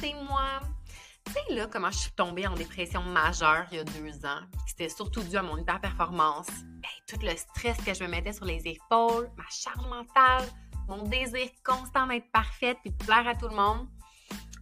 [0.00, 0.60] c'est moi.
[1.26, 4.40] Tu sais, là, comment je suis tombée en dépression majeure il y a deux ans,
[4.66, 6.46] c'était surtout dû à mon hyper-performance.
[6.46, 10.48] Ben, tout le stress que je me mettais sur les épaules, ma charge mentale,
[10.88, 13.88] mon désir constant d'être parfaite puis de plaire à tout le monde.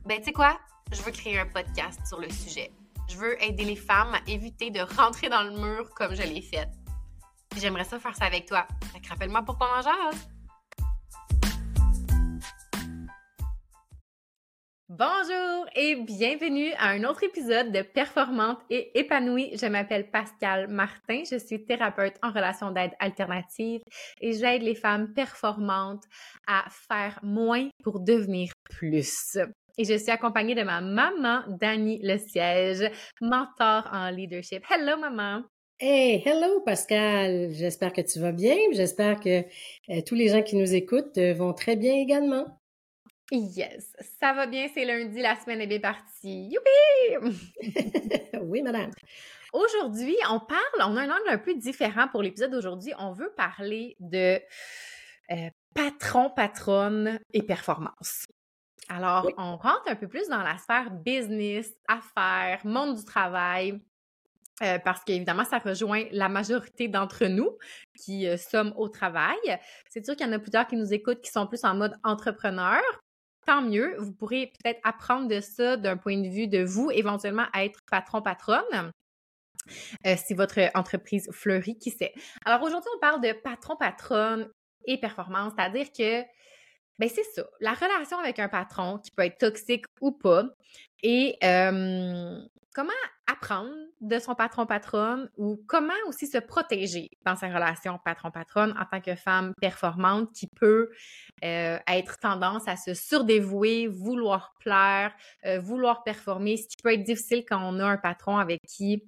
[0.05, 0.59] Ben, tu sais quoi?
[0.91, 2.73] Je veux créer un podcast sur le sujet.
[3.09, 6.43] Je veux aider les femmes à éviter de rentrer dans le mur comme je l'ai
[6.43, 6.69] fait.
[7.57, 8.67] J'aimerais ça faire ça avec toi.
[9.09, 9.83] Rappelle-moi pour ton en
[14.89, 19.51] Bonjour et bienvenue à un autre épisode de Performante et épanouie.
[19.61, 23.81] Je m'appelle Pascal Martin, je suis thérapeute en relation d'aide alternative
[24.21, 26.05] et j'aide les femmes performantes
[26.47, 29.37] à faire moins pour devenir plus.
[29.77, 32.89] Et je suis accompagnée de ma maman, Dani Le Siège,
[33.21, 34.63] mentor en leadership.
[34.71, 35.43] Hello maman!
[35.81, 40.55] Hey, hello Pascal, j'espère que tu vas bien, j'espère que euh, tous les gens qui
[40.55, 42.47] nous écoutent euh, vont très bien également.
[43.33, 46.49] Yes, ça va bien, c'est lundi, la semaine est bien partie.
[46.49, 47.35] Youpi!
[48.43, 48.93] oui, madame.
[49.53, 52.93] Aujourd'hui, on parle, on a un angle un peu différent pour l'épisode d'aujourd'hui.
[52.99, 54.41] On veut parler de
[55.33, 58.27] euh, patron, patronne et performance.
[58.89, 63.81] Alors, on rentre un peu plus dans la sphère business, affaires, monde du travail.
[64.63, 67.59] Euh, parce qu'évidemment, ça rejoint la majorité d'entre nous
[67.99, 69.37] qui euh, sommes au travail.
[69.91, 71.95] C'est sûr qu'il y en a plusieurs qui nous écoutent qui sont plus en mode
[72.05, 72.81] entrepreneur
[73.47, 73.97] tant mieux.
[73.99, 78.93] Vous pourrez peut-être apprendre de ça d'un point de vue de vous, éventuellement être patron-patronne.
[80.07, 82.13] Euh, si votre entreprise fleurit, qui sait.
[82.45, 84.49] Alors aujourd'hui, on parle de patron-patronne
[84.85, 86.23] et performance, c'est-à-dire que
[86.99, 90.45] ben c'est ça, la relation avec un patron qui peut être toxique ou pas,
[91.03, 92.41] et euh,
[92.75, 92.93] comment
[93.31, 99.01] apprendre de son patron-patronne ou comment aussi se protéger dans sa relation patron-patronne en tant
[99.01, 100.91] que femme performante qui peut
[101.45, 107.05] euh, être tendance à se surdévouer, vouloir plaire, euh, vouloir performer, ce qui peut être
[107.05, 109.03] difficile quand on a un patron avec qui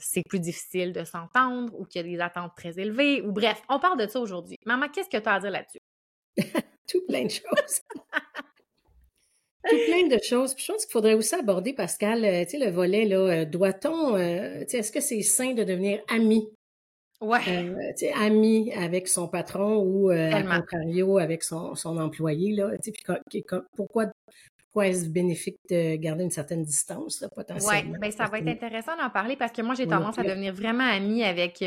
[0.00, 3.62] c'est plus difficile de s'entendre ou qu'il y a des attentes très élevées ou bref,
[3.68, 4.56] on parle de ça aujourd'hui.
[4.66, 5.78] Maman, qu'est-ce que tu as à dire là-dessus?
[6.88, 7.80] Tout plein de choses.
[9.68, 10.54] Tout plein de choses.
[10.54, 13.44] Puis je pense qu'il faudrait aussi aborder, Pascal, euh, tu sais, le volet, là, euh,
[13.44, 16.48] doit-on, euh, tu sais, est-ce que c'est sain de devenir ami?
[17.20, 17.40] Ouais.
[17.44, 22.90] tu sais, ami avec son patron ou, à contrario, avec son, son employé, là, tu
[22.90, 23.44] sais, puis
[23.76, 24.06] pourquoi,
[24.66, 27.92] pourquoi est-ce bénéfique de garder une certaine distance, là, potentiellement?
[27.92, 30.52] Oui, bien, ça va être intéressant d'en parler parce que moi, j'ai tendance à devenir
[30.52, 31.62] vraiment amie avec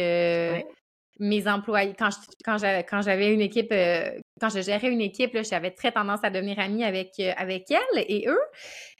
[1.19, 1.93] mes employés.
[1.97, 2.09] Quand
[2.43, 6.59] quand j'avais une équipe, euh, quand je gérais une équipe, j'avais très tendance à devenir
[6.59, 8.39] amie avec, euh, avec elle et eux.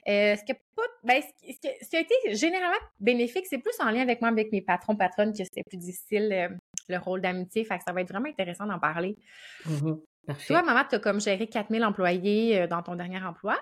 [0.08, 4.02] Euh, ce, qui pas, ben, ce, qui, a été généralement bénéfique, c'est plus en lien
[4.02, 6.58] avec moi, avec mes patrons, patronnes, que c'était plus difficile
[6.88, 7.66] le rôle d'amitié.
[7.66, 9.18] Fait que ça va être vraiment intéressant d'en parler.
[9.66, 9.94] Mmh
[10.28, 10.54] parfait.
[10.54, 13.60] Toi, maman, tu as comme géré 4000 employés dans ton dernier emploi?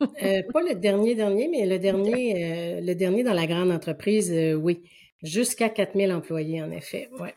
[0.00, 4.82] pas le dernier dernier, mais le dernier, le dernier dans la grande entreprise, oui.
[5.22, 7.34] Jusqu'à 4000 employés, en effet, ouais.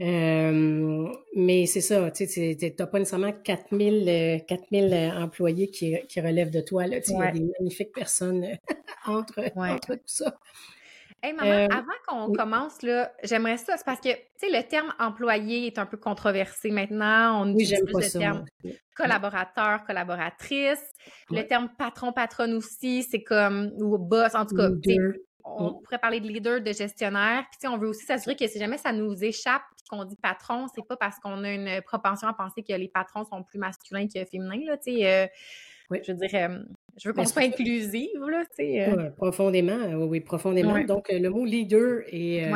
[0.00, 6.20] Mmh mais c'est ça, tu sais, n'as pas nécessairement 4000, 4000 euh, employés qui, qui,
[6.20, 7.00] relèvent de toi, là.
[7.00, 8.56] Tu il y a des magnifiques personnes euh,
[9.06, 10.38] entre, entre tout ça.
[11.22, 14.62] Hey maman, euh, avant qu'on commence, là, j'aimerais ça, c'est parce que, tu sais, le
[14.68, 17.42] terme employé est un peu controversé maintenant.
[17.42, 18.44] On utilise plus le terme
[18.96, 20.92] collaborateur, collaboratrice.
[21.30, 24.68] Le terme patron, patronne aussi, c'est comme, ou boss, en tout cas,
[25.56, 25.82] on mm.
[25.82, 27.44] pourrait parler de leader, de gestionnaire.
[27.58, 30.86] Puis, on veut aussi s'assurer que si jamais ça nous échappe qu'on dit patron, c'est
[30.86, 34.24] pas parce qu'on a une propension à penser que les patrons sont plus masculins que
[34.24, 34.60] féminins.
[34.66, 35.26] Là, euh,
[35.90, 36.58] Je veux dire, euh,
[36.96, 38.20] je veux qu'on soit inclusive.
[38.20, 39.10] Là, euh.
[39.10, 40.78] profondément, oui, profondément.
[40.84, 42.50] Donc, le mot leader est,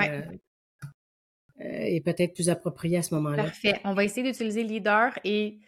[1.59, 3.45] est peut-être plus approprié à ce moment-là.
[3.45, 3.81] Parfait.
[3.85, 5.59] On va essayer d'utiliser leader et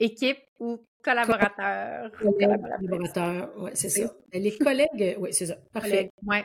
[0.00, 2.10] équipe ou collaborateur.
[2.12, 4.12] Collaborateur, oui, c'est ça.
[4.32, 5.56] Les collègues, oui, c'est ça.
[5.72, 6.10] Parfait.
[6.26, 6.44] Ouais.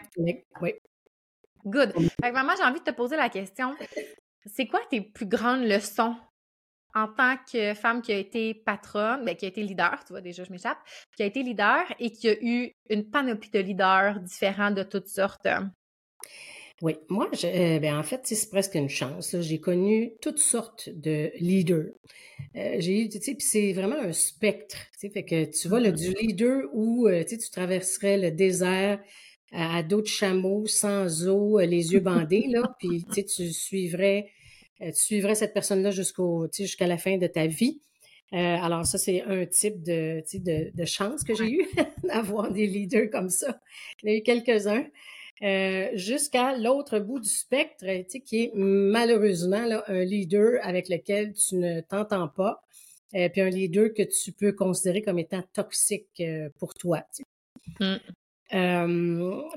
[0.62, 0.74] oui.
[1.66, 1.94] Good.
[2.22, 3.76] Fait maman, j'ai envie de te poser la question.
[4.48, 6.16] C'est quoi tes plus grandes leçons
[6.94, 10.22] en tant que femme qui a été patronne, ben, qui a été leader, tu vois,
[10.22, 10.78] déjà, je m'échappe,
[11.18, 15.08] qui a été leader et qui a eu une panoplie de leaders différents de toutes
[15.08, 15.48] sortes?
[16.82, 19.40] Oui, moi, je, euh, ben, en fait, c'est presque une chance.
[19.40, 21.92] J'ai connu toutes sortes de leaders.
[22.58, 24.76] Euh, j'ai eu, tu sais, puis c'est vraiment un spectre.
[25.00, 28.18] Tu sais, fait que tu vois, le, du leader où euh, tu, sais, tu traverserais
[28.18, 29.00] le désert
[29.54, 34.28] à, dos de chameau, sans eau, les yeux bandés, là, puis tu, sais, tu suivrais,
[34.82, 37.80] tu suivrais cette personne-là jusqu'au, tu sais, jusqu'à la fin de ta vie.
[38.34, 41.66] alors ça, c'est un type de, de, de chance que j'ai eu
[42.04, 43.62] d'avoir des leaders comme ça.
[44.04, 44.86] Il y en a eu quelques-uns.
[45.44, 47.86] Euh, jusqu'à l'autre bout du spectre,
[48.24, 52.62] qui est malheureusement là, un leader avec lequel tu ne t'entends pas.
[53.16, 56.24] euh, puis un leader que tu peux considérer comme étant toxique
[56.58, 57.06] pour toi.
[57.80, 57.96] Mm.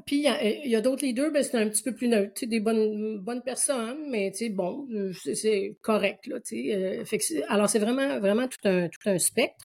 [0.06, 3.18] puis il y a, d'autres leaders, ben, c'est un petit peu plus neutre, des bonnes
[3.18, 4.88] bonnes personnes, mais bon,
[5.34, 6.38] c'est correct là.
[7.48, 9.67] alors c'est vraiment vraiment tout un tout un spectre.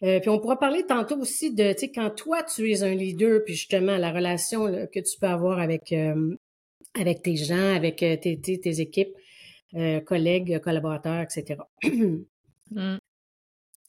[0.00, 3.40] Puis on pourra parler tantôt aussi de, tu sais, quand toi tu es un leader,
[3.44, 5.94] puis justement la relation que tu peux avoir avec
[6.98, 9.14] avec tes gens, avec tes, tes, équipes,
[10.06, 11.60] collègues, collaborateurs, etc.
[12.72, 12.98] Mmh.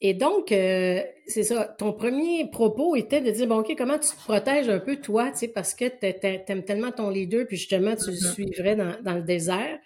[0.04, 4.16] Et donc, c'est ça, ton premier propos était de dire, bon, OK, comment tu te
[4.16, 7.94] protèges un peu toi, tu sais, parce que tu aimes tellement ton leader, puis justement,
[7.94, 9.78] tu le mmh suivrais dans, dans le désert.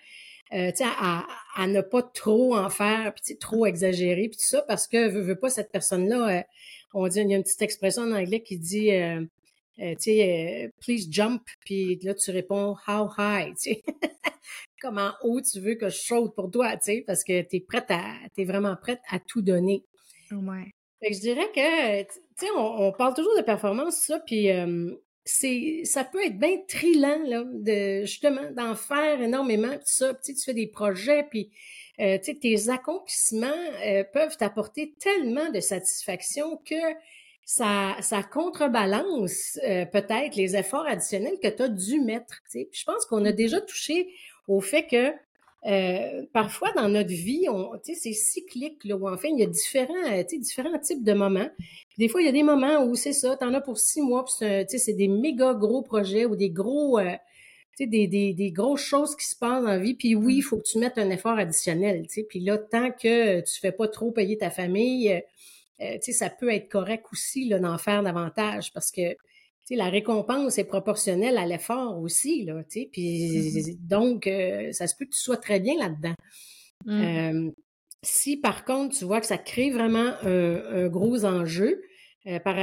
[0.52, 1.26] Euh, à,
[1.56, 5.20] à, ne pas trop en faire, puis trop exagérer, puis tout ça, parce que veux,
[5.20, 6.44] veux pas cette personne-là,
[6.94, 8.93] on dit, il y a une petite expression en anglais qui dit
[9.78, 13.82] euh, tu sais, euh, please jump, puis là, tu réponds how high, tu sais.
[14.81, 17.60] Comment haut tu veux que je saute pour toi, tu sais, parce que tu es
[17.60, 19.84] prête à, t'es vraiment prête à tout donner.
[20.31, 20.72] Ouais.
[21.00, 24.94] Fait que je dirais que, tu sais, on, parle toujours de performance, ça, puis euh,
[25.26, 30.34] c'est, ça peut être bien trillant, là, de, justement, d'en faire énormément, puis ça, tu
[30.34, 31.50] fais des projets, puis,
[32.00, 33.46] euh, tes accomplissements
[34.12, 36.75] peuvent t'apporter tellement de satisfaction que
[37.46, 42.43] ça, ça contrebalance euh, peut-être les efforts additionnels que tu as dû mettre.
[42.52, 44.12] Je pense qu'on a déjà touché
[44.49, 45.12] au fait que
[45.67, 47.47] euh, parfois dans notre vie,
[47.83, 51.49] c'est cyclique, là, où enfin, il y a différents, euh, différents types de moments.
[51.99, 54.01] des fois, il y a des moments où c'est ça, tu en as pour six
[54.01, 57.01] mois, puis c'est des méga gros projets ou des gros,
[57.79, 59.95] des, des, des grosses choses qui se passent dans la vie.
[59.95, 62.07] Puis oui, il faut que tu mettes un effort additionnel.
[62.29, 65.23] Puis là, tant que tu fais pas trop payer ta famille,
[65.83, 69.17] euh, ça peut être correct aussi d'en faire davantage parce que
[69.71, 72.45] la récompense est proportionnelle à l'effort aussi.
[72.45, 73.87] Là, puis, mm-hmm.
[73.87, 76.15] Donc, euh, ça se peut que tu sois très bien là-dedans.
[76.85, 77.03] Mm.
[77.03, 77.51] Euh,
[78.03, 81.83] si par contre, tu vois que ça crée vraiment un, gros enjeu,
[82.45, 82.57] par,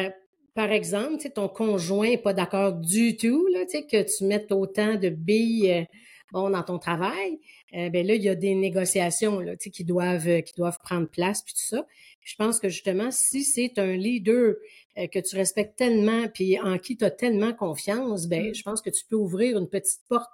[0.54, 5.10] par exemple, ton conjoint n'est pas d'accord du tout, là, que tu mettes autant de
[5.10, 5.86] billes
[6.34, 7.40] bon, dans ton travail,
[7.72, 11.54] ben là, il y a des négociations là, qui, doivent, qui doivent prendre place, puis
[11.54, 11.88] tout ça.
[12.24, 14.56] Je pense que justement, si c'est un leader
[14.98, 18.56] euh, que tu respectes tellement, puis en qui tu as tellement confiance, ben, mmh.
[18.56, 20.30] je pense que tu peux ouvrir une petite porte.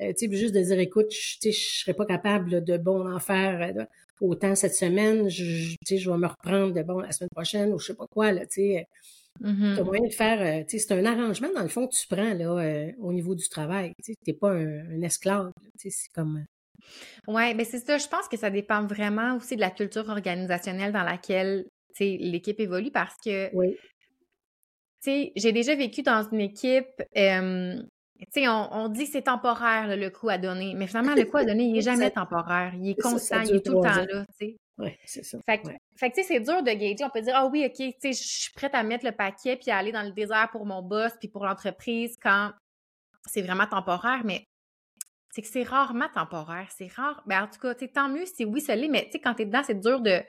[0.00, 3.18] Euh, tu sais, juste de dire, écoute, je ne serais pas capable de bon en
[3.18, 3.84] faire euh,
[4.20, 7.86] autant cette semaine, je, je vais me reprendre de bon la semaine prochaine ou je
[7.86, 8.88] sais pas quoi, là, tu sais.
[9.40, 11.94] Mmh tu as moyen de faire, tu sais, c'est un arrangement dans le fond que
[11.94, 13.92] tu prends là au niveau du travail.
[14.04, 15.52] Tu n'es pas un, un esclave.
[15.78, 16.44] Tu sais, c'est comme
[17.26, 17.98] oui, mais c'est ça.
[17.98, 21.66] Je pense que ça dépend vraiment aussi de la culture organisationnelle dans laquelle
[22.00, 23.76] l'équipe évolue parce que oui.
[25.04, 27.02] j'ai déjà vécu dans une équipe,
[28.36, 31.44] on, on, dit que c'est temporaire le coup à donner, mais finalement, le coup à
[31.44, 32.72] donner, il n'est jamais temporaire.
[32.74, 34.24] Il est constant, il est tout le temps là.
[34.78, 35.38] Oui, c'est ça.
[35.44, 37.04] Fait, que, c'est dur de gager.
[37.04, 39.78] On peut dire, ah oui, OK, je suis prête à mettre le paquet puis à
[39.78, 42.52] aller dans le désert pour mon boss puis pour l'entreprise quand
[43.26, 44.44] c'est vraiment temporaire, mais
[45.30, 46.68] c'est que c'est rarement temporaire.
[46.76, 47.22] C'est rare.
[47.26, 49.62] Ben, en tout cas, tant mieux si oui, ça l'est, mais quand tu es dedans,
[49.64, 50.20] c'est dur de.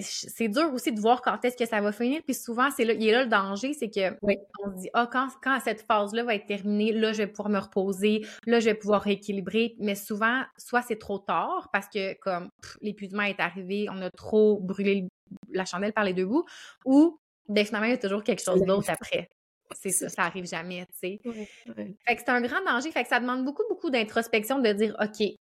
[0.00, 2.20] C'est dur aussi de voir quand est-ce que ça va finir.
[2.24, 5.08] Puis souvent, c'est là, il est là le danger, c'est que on se dit Ah,
[5.10, 8.66] quand, quand cette phase-là va être terminée, là, je vais pouvoir me reposer, là, je
[8.66, 9.76] vais pouvoir rééquilibrer.
[9.78, 12.48] Mais souvent, soit c'est trop tard parce que comme
[12.80, 15.08] l'épuisement est arrivé, on a trop brûlé
[15.50, 16.44] la chandelle par les deux bouts,
[16.84, 19.28] ou ben, finalement, il y a toujours quelque chose d'autre après.
[19.74, 21.20] C'est ça, ça arrive jamais, tu sais.
[22.06, 22.90] Fait que c'est un grand danger.
[22.90, 25.36] Fait que ça demande beaucoup, beaucoup d'introspection de dire, OK, tu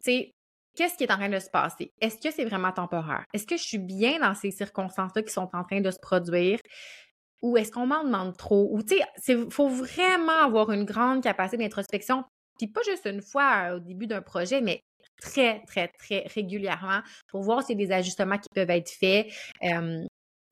[0.00, 0.32] sais,
[0.76, 1.92] qu'est-ce qui est en train de se passer?
[2.00, 3.24] Est-ce que c'est vraiment temporaire?
[3.32, 6.58] Est-ce que je suis bien dans ces circonstances-là qui sont en train de se produire?
[7.42, 8.68] Ou est-ce qu'on m'en demande trop?
[8.72, 12.24] Ou, tu sais, il faut vraiment avoir une grande capacité d'introspection.
[12.58, 14.82] Puis pas juste une fois au début d'un projet, mais
[15.22, 19.26] très, très, très régulièrement pour voir s'il y a des ajustements qui peuvent être faits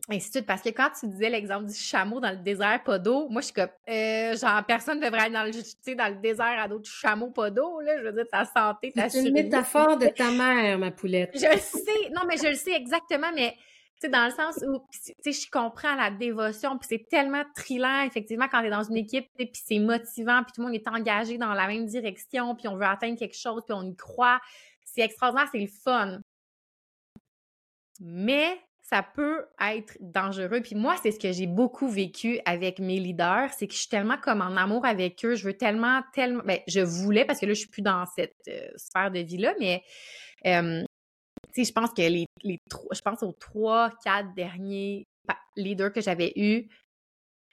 [0.08, 0.46] ainsi de suite.
[0.46, 3.46] Parce que quand tu disais l'exemple du chameau dans le désert, pas d'eau, moi, je
[3.46, 6.90] suis comme, euh, genre, personne ne devrait être dans le, dans le désert à d'autres
[6.90, 7.98] chameaux, pas d'eau, là.
[7.98, 11.30] Je veux dire, ta santé, ta C'est une métaphore de ta mère, ma poulette.
[11.34, 12.10] Je le sais.
[12.14, 13.54] Non, mais je le sais exactement, mais,
[14.00, 17.42] tu sais, dans le sens où, tu sais, je comprends la dévotion, puis c'est tellement
[17.54, 20.88] trillant, effectivement, quand t'es dans une équipe, puis c'est motivant, puis tout le monde est
[20.88, 24.40] engagé dans la même direction, puis on veut atteindre quelque chose, puis on y croit.
[24.84, 26.20] C'est extraordinaire, c'est le fun.
[28.00, 30.62] Mais ça peut être dangereux.
[30.62, 33.88] Puis moi, c'est ce que j'ai beaucoup vécu avec mes leaders, c'est que je suis
[33.88, 37.44] tellement comme en amour avec eux, je veux tellement, tellement, ben, je voulais, parce que
[37.44, 39.82] là, je suis plus dans cette euh, sphère de vie-là, mais,
[40.42, 40.50] tu
[41.52, 42.58] sais, je pense que les, les
[42.92, 45.06] je pense aux trois, quatre derniers
[45.56, 46.68] leaders que j'avais eus,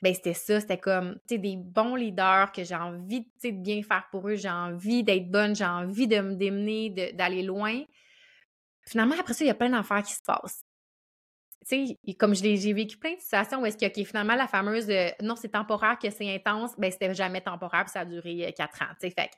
[0.02, 3.84] ben c'était ça, c'était comme, tu sais, des bons leaders que j'ai envie, de bien
[3.84, 7.84] faire pour eux, j'ai envie d'être bonne, j'ai envie de me démener, d'aller loin.
[8.88, 10.64] finalement, après ça, il y a plein d'affaires qui se passent.
[11.68, 14.88] Tu sais, comme j'ai vécu plein de situations où est-ce que finalement, la fameuse
[15.22, 18.84] non, c'est temporaire, que c'est intense, ben c'était jamais temporaire, puis ça a duré quatre
[18.84, 18.94] ans.
[19.02, 19.32] Tu sais, fait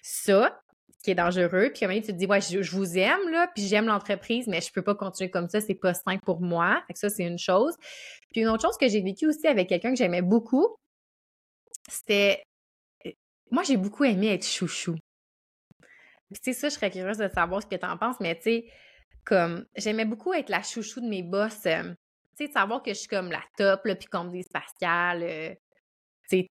[0.00, 0.60] ça,
[1.02, 1.70] qui est dangereux.
[1.74, 4.72] Puis comme tu te dis, ouais, je, vous aime, là, puis j'aime l'entreprise, mais je
[4.72, 6.82] peux pas continuer comme ça, c'est pas sain pour moi.
[6.86, 7.74] Fait que ça, c'est une chose.
[8.32, 10.76] Puis une autre chose que j'ai vécu aussi avec quelqu'un que j'aimais beaucoup,
[11.88, 12.42] c'était.
[13.06, 13.10] Euh,
[13.50, 14.94] moi, j'ai beaucoup aimé être chouchou.
[16.30, 18.36] Puis tu sais, ça, je serais curieuse de savoir ce que tu en penses, mais
[18.36, 18.64] tu sais,
[19.24, 21.66] comme, j'aimais beaucoup être la chouchou de mes boss.
[21.66, 21.82] Euh,
[22.36, 25.22] tu sais, de savoir que je suis comme la top, là, puis qu'on me Pascal,
[25.22, 25.54] euh,
[26.28, 26.46] tu sais,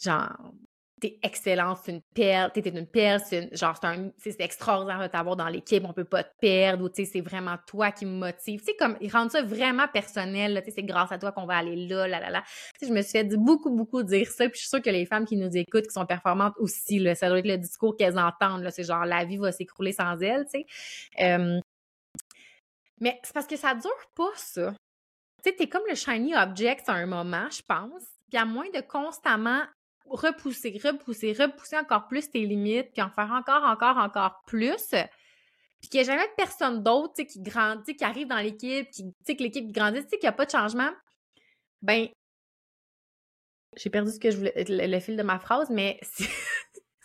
[0.00, 0.52] genre,
[1.00, 3.78] t'es excellente, c'est une perle, t'es une perle, c'est genre,
[4.16, 7.20] c'est extraordinaire de t'avoir dans l'équipe, on peut pas te perdre, ou tu sais, c'est
[7.20, 8.60] vraiment toi qui me motive.
[8.60, 11.46] Tu sais, comme, ils rendent ça vraiment personnel, tu sais, c'est grâce à toi qu'on
[11.46, 12.42] va aller là, là, là, là.
[12.78, 14.90] Tu sais, je me suis fait beaucoup, beaucoup dire ça, puis je suis sûre que
[14.90, 17.96] les femmes qui nous écoutent, qui sont performantes aussi, là, ça doit être le discours
[17.96, 20.64] qu'elles entendent, là, c'est genre, la vie va s'écrouler sans elles, tu
[21.18, 21.60] sais.
[23.04, 24.72] Mais c'est parce que ça dure pas, ça.
[25.42, 28.02] Tu sais, t'es comme le shiny object à un moment, je pense.
[28.30, 29.62] Puis à moins de constamment
[30.06, 34.88] repousser, repousser, repousser encore plus tes limites, puis en faire encore, encore, encore plus.
[34.88, 39.42] Puis qu'il n'y a jamais personne d'autre qui grandit, qui arrive dans l'équipe, qui, que
[39.42, 40.90] l'équipe grandit, qu'il n'y a pas de changement.
[41.82, 42.08] Ben,
[43.76, 46.00] j'ai perdu ce que je voulais, le, fil de ma phrase, mais.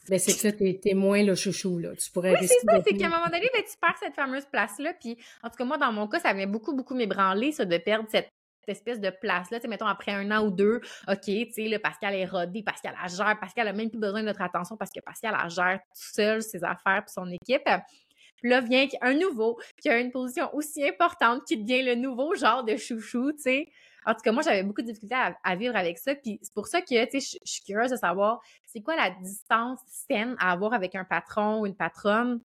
[0.09, 1.95] ben, c'est que t'es, t'es moins le chouchou, là.
[1.95, 4.45] Tu pourrais oui, c'est ça, c'est qu'à un moment donné, ben, tu perds cette fameuse
[4.45, 4.93] place-là.
[4.99, 7.77] Puis, en tout cas, moi, dans mon cas, ça venait beaucoup, beaucoup m'ébranler, ça, de
[7.77, 8.29] perdre cette
[8.67, 9.57] espèce de place-là.
[9.57, 12.63] Tu sais, mettons, après un an ou deux, OK, tu sais, là, Pascal est rodé,
[12.63, 15.47] Pascal la gère, Pascal a même plus besoin de notre attention parce que Pascal la
[15.49, 17.67] gère tout seul ses affaires puis son équipe.
[18.41, 22.35] Puis là vient un nouveau qui a une position aussi importante qui devient le nouveau
[22.35, 23.67] genre de chouchou, tu sais.
[24.05, 26.15] En tout cas, moi, j'avais beaucoup de difficultés à, vivre avec ça.
[26.15, 29.09] Puis c'est pour ça que, tu sais, je suis curieuse de savoir c'est quoi la
[29.09, 32.39] distance saine à avoir avec un patron ou une patronne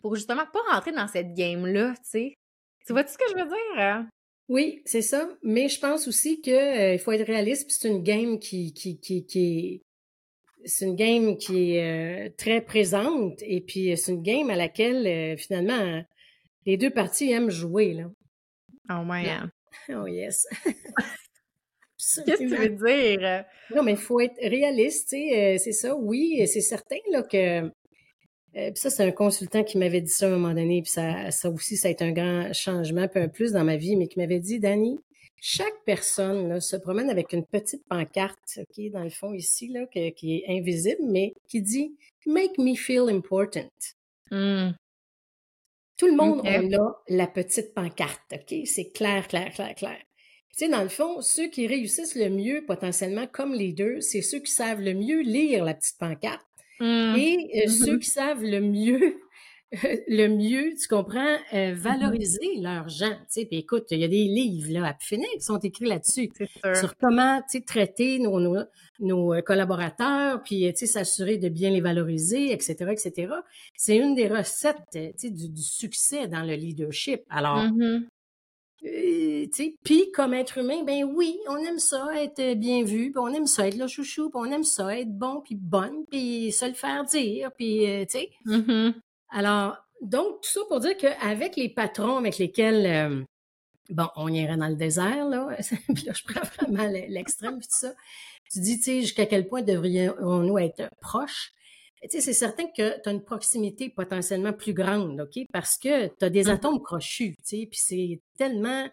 [0.00, 2.34] pour justement pas rentrer dans cette game-là, tu sais?
[2.86, 3.78] Tu vois tout ce que je veux dire?
[3.78, 4.08] Hein?
[4.48, 5.28] Oui, c'est ça.
[5.42, 6.50] Mais je pense aussi que
[6.94, 7.70] euh, faut être réaliste.
[7.70, 9.80] C'est une game qui qui qui, qui
[10.64, 14.56] c'est une game qui est euh, très présente et puis euh, c'est une game à
[14.56, 16.02] laquelle finalement
[16.66, 18.10] les deux parties aiment jouer là.
[18.90, 19.26] Oh my
[19.90, 20.46] Oh yes.
[20.66, 23.44] Qu'est-ce que tu veux dire?
[23.74, 25.96] Non, mais il faut être réaliste, c'est ça.
[25.96, 27.70] Oui, c'est certain là que
[28.56, 30.90] euh, puis ça, c'est un consultant qui m'avait dit ça à un moment donné, puis
[30.90, 33.96] ça, ça aussi, ça a été un grand changement, un peu plus dans ma vie,
[33.96, 35.00] mais qui m'avait dit, Danny,
[35.46, 39.84] chaque personne là, se promène avec une petite pancarte, OK, dans le fond ici, là,
[39.86, 43.68] qui est invisible, mais qui dit Make me feel important.
[44.30, 44.70] Mmh.
[45.98, 46.62] Tout le monde a
[47.08, 48.54] la petite pancarte, OK?
[48.64, 49.98] C'est clair, clair, clair, clair.
[50.56, 54.22] Tu sais, dans le fond, ceux qui réussissent le mieux potentiellement comme les deux, c'est
[54.22, 56.46] ceux qui savent le mieux lire la petite pancarte
[56.80, 57.16] Mmh.
[57.16, 59.20] Et ceux mmh qui savent le mieux,
[60.08, 63.10] le mieux, tu comprends, euh, mmh valoriser leurs gens.
[63.10, 65.86] Tu sais, puis écoute, il y a des livres là, à finir qui sont écrits
[65.86, 66.30] là-dessus
[66.74, 68.62] sur comment tu sais, traiter nos, nos,
[69.00, 73.32] nos, collaborateurs, puis tu sais, s'assurer de bien les valoriser, etc., etc.
[73.76, 77.22] C'est une des recettes tu sais, du, du, succès dans le leadership.
[77.28, 77.64] Alors,
[78.86, 79.46] euh,
[79.82, 83.28] puis comme être humain, ben oui, on aime ça être euh, bien vu, puis on
[83.28, 86.66] aime ça être le chouchou, puis on aime ça être bon, puis bonne, puis se
[86.66, 88.30] le faire dire, puis euh, tu sais.
[88.44, 88.94] Mm-hmm.
[89.34, 93.26] Alors, donc tout ça pour dire qu'avec les patrons avec lesquels,
[93.90, 95.48] bon, on irait dans le désert là,
[95.94, 97.94] puis là je prends vraiment l'extrême puis tout ça.
[98.52, 101.52] Tu dis, tu sais, jusqu'à quel point devrions-nous être proches?
[102.02, 105.44] Tu sais, c'est certain que tu as une proximité potentiellement plus grande, OK?
[105.52, 106.50] Parce que tu as des mmh.
[106.50, 108.86] atomes crochus, tu sais, puis c'est tellement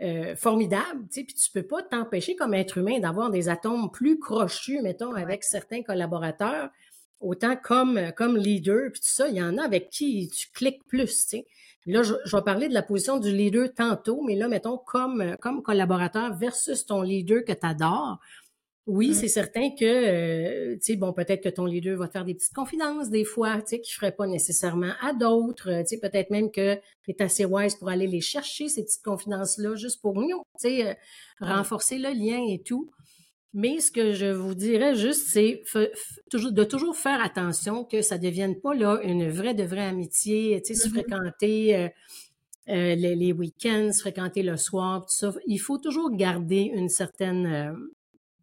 [0.00, 3.90] euh, formidable, tu sais, puis tu peux pas t'empêcher comme être humain d'avoir des atomes
[3.92, 6.68] plus crochus, mettons, avec certains collaborateurs,
[7.20, 10.84] autant comme, comme leader, puis tout ça, il y en a avec qui tu cliques
[10.86, 11.46] plus, tu sais.
[11.86, 15.36] Là, je, je, vais parler de la position du leader tantôt, mais là, mettons, comme,
[15.40, 18.18] comme collaborateur versus ton leader que tu adores,
[18.88, 19.14] oui, mmh.
[19.14, 22.34] c'est certain que, euh, tu sais, bon, peut-être que ton leader va te faire des
[22.34, 25.82] petites confidences des fois, tu sais, qu'il ferait pas nécessairement à d'autres.
[25.82, 29.04] Tu sais, peut-être même que tu es assez wise pour aller les chercher, ces petites
[29.04, 30.94] confidences-là, juste pour nous, tu sais, euh,
[31.38, 32.90] renforcer le lien et tout.
[33.54, 38.60] Mais ce que je vous dirais juste, c'est de toujours faire attention que ça devienne
[38.60, 43.32] pas là une vraie de vraie amitié, tu sais, se mmh fréquenter euh, les, les
[43.32, 45.32] week-ends, se fréquenter le soir, tout ça.
[45.46, 47.74] Il faut toujours garder une certaine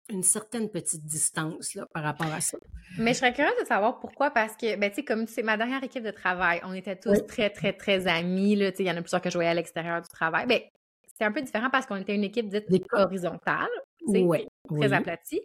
[0.10, 2.58] une certaine petite distance là, par rapport à ça.
[3.00, 5.58] Mais je serais curieuse de savoir pourquoi, parce que, ben, tu sais, comme c'est ma
[5.58, 8.88] dernière équipe de travail, on était tous très, très, très amis, là, tu sais, il
[8.88, 10.46] y en a plusieurs que je voyais à l'extérieur du travail.
[10.46, 10.60] Ben,
[11.08, 13.70] c'était un peu différent parce qu'on était une équipe dite horizontale,
[14.06, 15.42] oui, très aplatie.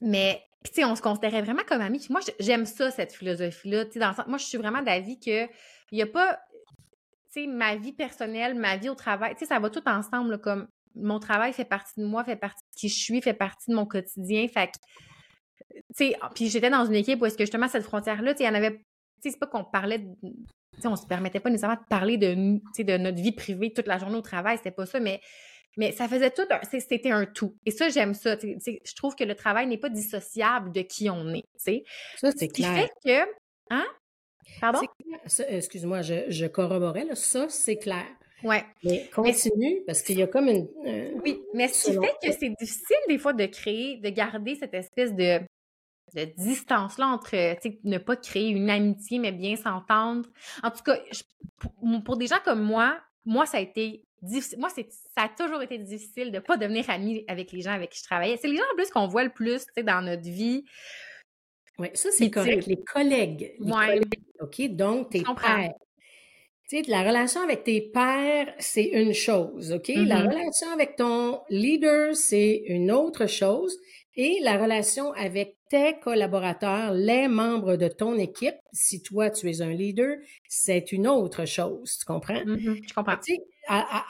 [0.00, 1.98] mais Puis, tu sais, on se considérait vraiment comme amis.
[1.98, 3.86] Puis moi, j'aime ça, cette philosophie-là.
[3.86, 5.46] Tu sais, dans moi, je suis vraiment d'avis que
[5.92, 6.38] il n'y a pas,
[7.32, 10.40] tu sais, ma vie personnelle, ma vie au travail, tu sais, ça va tout ensemble,
[10.40, 13.70] comme mon travail fait partie de moi, fait partie de qui je suis, fait partie
[13.70, 14.46] de mon quotidien.
[14.48, 14.78] Fait que,
[15.72, 18.44] tu sais, puis j'étais dans une équipe où est-ce que justement cette frontière-là, tu sais,
[18.44, 18.84] il y en avait, tu
[19.22, 22.18] sais, c'est pas qu'on parlait, de, tu sais, on se permettait pas nécessairement de parler
[22.18, 25.00] de, tu sais, de notre vie privée toute la journée au travail, c'était pas ça,
[25.00, 25.20] mais
[25.80, 27.56] mais ça faisait tout, c'était un tout.
[27.64, 28.36] Et ça, j'aime ça.
[28.38, 31.44] je trouve que le travail n'est pas dissociable de qui on est.
[31.56, 32.48] Ça, c'est clair.
[32.48, 33.30] Ce qui fait que.
[33.70, 33.86] Hein?
[34.60, 34.80] Pardon?
[35.48, 37.06] Excuse-moi, je, je corroborais.
[37.06, 37.14] Là.
[37.14, 38.04] Ça, c'est clair.
[38.42, 38.62] Ouais.
[38.84, 40.68] Mais continue, parce qu'il y a comme une.
[41.24, 44.74] oui, mais ce qui fait que c'est difficile des fois de créer, de garder cette
[44.74, 45.40] espèce de,
[46.14, 50.28] de distance-là entre, ne pas créer une amitié, mais bien s'entendre.
[50.62, 50.98] En tout cas,
[51.56, 51.72] pour,
[52.04, 54.04] pour, des gens comme moi, moi, ça a été
[54.58, 54.68] moi,
[55.20, 57.98] ça a toujours été difficile de ne pas devenir amie avec les gens avec qui
[57.98, 58.38] je travaillais.
[58.40, 60.64] C'est les gens en plus qu'on voit le plus dans notre vie.
[61.78, 62.66] Oui, ça, c'est correct.
[62.66, 63.54] Les collègues.
[63.60, 64.04] Les collègues
[64.40, 64.68] OK?
[64.70, 65.74] Donc, tes pères.
[66.68, 69.88] Tu sais, la relation avec tes pères, c'est une chose, OK?
[69.88, 70.28] La mm-hmm.
[70.28, 73.76] relation avec ton leader, c'est une autre chose.
[74.14, 79.62] Et la relation avec tes collaborateurs, les membres de ton équipe, si toi tu es
[79.62, 80.16] un leader,
[80.48, 82.34] c'est une autre chose, tu comprends?
[82.42, 83.16] Mm-hmm, je comprends.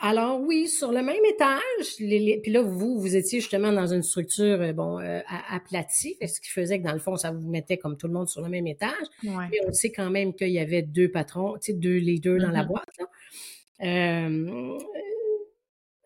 [0.00, 4.62] alors oui, sur le même étage, puis là vous vous étiez justement dans une structure
[4.62, 7.98] euh, bon euh, aplatie, ce qui faisait que dans le fond ça vous mettait comme
[7.98, 9.06] tout le monde sur le même étage.
[9.22, 12.50] Mais on sait quand même qu'il y avait deux patrons, tu sais, deux leaders dans
[12.50, 12.68] la mm-hmm.
[12.68, 12.98] boîte.
[13.82, 14.78] Euh,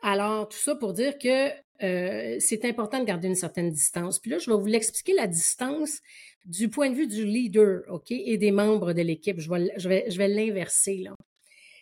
[0.03, 1.49] alors tout ça pour dire que
[1.83, 4.19] euh, c'est important de garder une certaine distance.
[4.19, 6.01] Puis là, je vais vous l'expliquer la distance
[6.45, 9.41] du point de vue du leader, OK, et des membres de l'équipe.
[9.41, 11.15] Je vais, je vais, je vais l'inverser, là.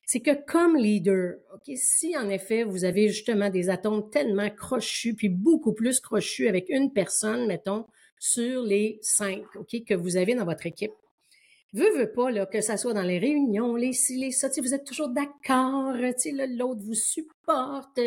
[0.04, 5.14] C'est que comme leader, OK, si en effet vous avez justement des atomes tellement crochus,
[5.14, 7.86] puis beaucoup plus crochus avec une personne, mettons,
[8.18, 10.92] sur les cinq, OK, que vous avez dans votre équipe,
[11.72, 14.74] veux, veux pas, là, que ça soit dans les réunions, les ci, les ça, vous
[14.74, 17.98] êtes toujours d'accord, l'autre vous supporte,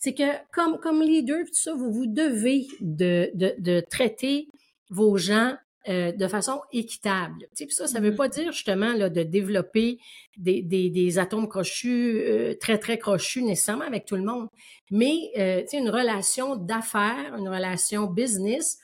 [0.00, 4.48] c'est que comme, comme leader, tout ça, vous vous devez de, de, de traiter
[4.90, 5.54] vos gens
[5.88, 7.46] euh, de façon équitable.
[7.56, 8.16] Puis ça, ça ne veut mm-hmm.
[8.16, 9.98] pas dire justement là, de développer
[10.36, 14.48] des, des, des atomes crochus, euh, très, très crochus nécessairement avec tout le monde,
[14.90, 18.78] mais euh, une relation d'affaires, une relation business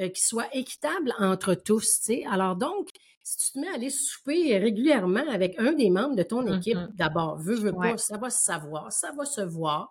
[0.00, 1.86] euh, qui soit équitable entre tous.
[2.00, 2.24] sais.
[2.30, 2.88] Alors donc,
[3.22, 6.78] si tu te mets à aller souper régulièrement avec un des membres de ton équipe,
[6.78, 6.96] mm-hmm.
[6.96, 9.90] d'abord, veux, veux pas, ça va se savoir, ça va se voir.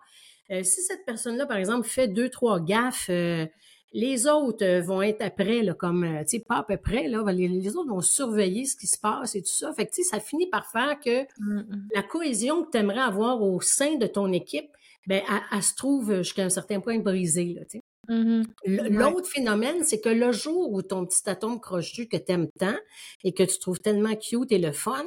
[0.50, 3.46] Euh, si cette personne-là, par exemple, fait deux, trois gaffes, euh,
[3.92, 7.76] les autres vont être après, là, comme, tu sais, pas à peu près, là, les,
[7.76, 9.72] autres vont surveiller ce qui se passe et tout ça.
[9.74, 11.88] Fait que, tu sais, ça finit par faire que mm-hmm.
[11.94, 14.70] la cohésion que tu aimerais avoir au sein de ton équipe,
[15.06, 17.84] ben, elle, se trouve jusqu'à un certain point brisée, là, tu sais.
[18.10, 18.88] Mm-hmm.
[18.90, 22.74] L'autre phénomène, c'est que le jour où ton petit atome crochu que tu aimes tant
[23.22, 25.04] et que tu trouves tellement cute et le fun,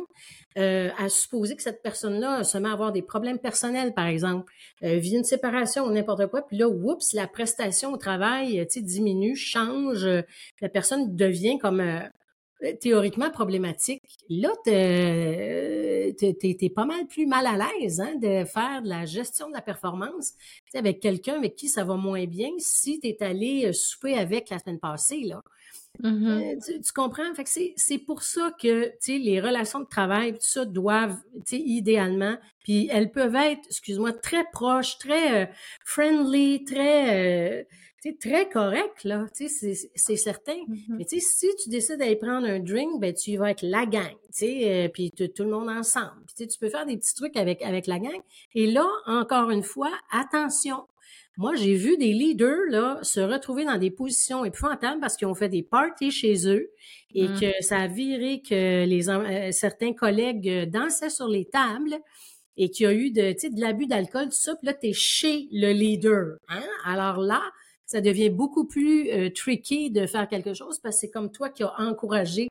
[0.58, 4.54] euh, à supposer que cette personne-là se met à avoir des problèmes personnels, par exemple,
[4.84, 8.80] euh, vit une séparation ou n'importe quoi, puis là, oups, la prestation au travail, tu
[8.80, 10.08] sais, diminue, change,
[10.62, 12.00] la personne devient comme euh,
[12.80, 14.02] théoriquement problématique.
[14.30, 19.47] Là, tu es, pas mal plus mal à l'aise hein, de faire de la gestion
[19.49, 20.34] de la performance
[20.73, 24.49] avec quelqu'un avec qui ça va moins bien si tu es allé euh, souper avec
[24.49, 25.21] la semaine passée.
[25.21, 25.43] Là.
[26.02, 26.58] Mm-hmm.
[26.58, 27.34] Euh, tu, comprends?
[27.36, 31.19] Fait que c'est pour ça que les relations de travail, tout ça, doivent,
[31.52, 35.45] idéalement, puis elles peuvent être, excuse-moi, très proches, très euh,
[35.86, 37.67] friendly, très
[38.04, 40.58] c'est très correct, là, c'est certain.
[40.58, 40.98] Mm-hmm.
[40.98, 44.12] Mais tu si tu décides d'aller prendre un drink, ben tu vas avec la gang,
[44.12, 46.22] tu sais, euh, puis tout le monde ensemble.
[46.36, 48.20] Puis tu peux faire des petits trucs avec, avec la gang.
[48.56, 50.86] Et là, encore une fois, attention.
[51.38, 55.34] Moi, j'ai vu des leaders, là, se retrouver dans des positions épouvantables parce qu'ils ont
[55.34, 56.72] fait des parties chez eux
[57.16, 57.39] et mm.
[57.39, 61.98] que ça a viré que les, euh, certains collègues euh, dansaient sur les tables
[62.58, 64.94] et qu'il y a eu de, de l'abus d'alcool, tout ça, puis là, tu es
[64.94, 66.36] chez le leader.
[66.50, 66.68] Hein?
[66.86, 67.42] Alors là,
[67.86, 71.50] ça devient beaucoup plus euh, tricky de faire quelque chose parce que c'est comme toi
[71.50, 72.48] qui as encouragé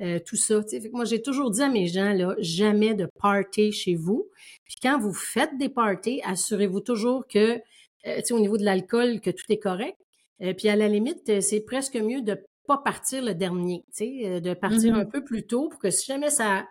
[0.00, 0.62] euh, tout ça.
[0.62, 4.28] Fait que moi, j'ai toujours dit à mes gens, là, jamais de party chez vous.
[4.64, 7.58] Puis quand vous faites des parties, assurez-vous toujours que,
[8.06, 9.96] euh, au niveau de l'alcool, que tout est correct.
[10.42, 14.94] Euh, puis à la limite, c'est presque mieux de pas partir le dernier, de partir
[14.94, 15.00] mm-hmm.
[15.00, 16.66] un peu plus tôt pour que si jamais ça,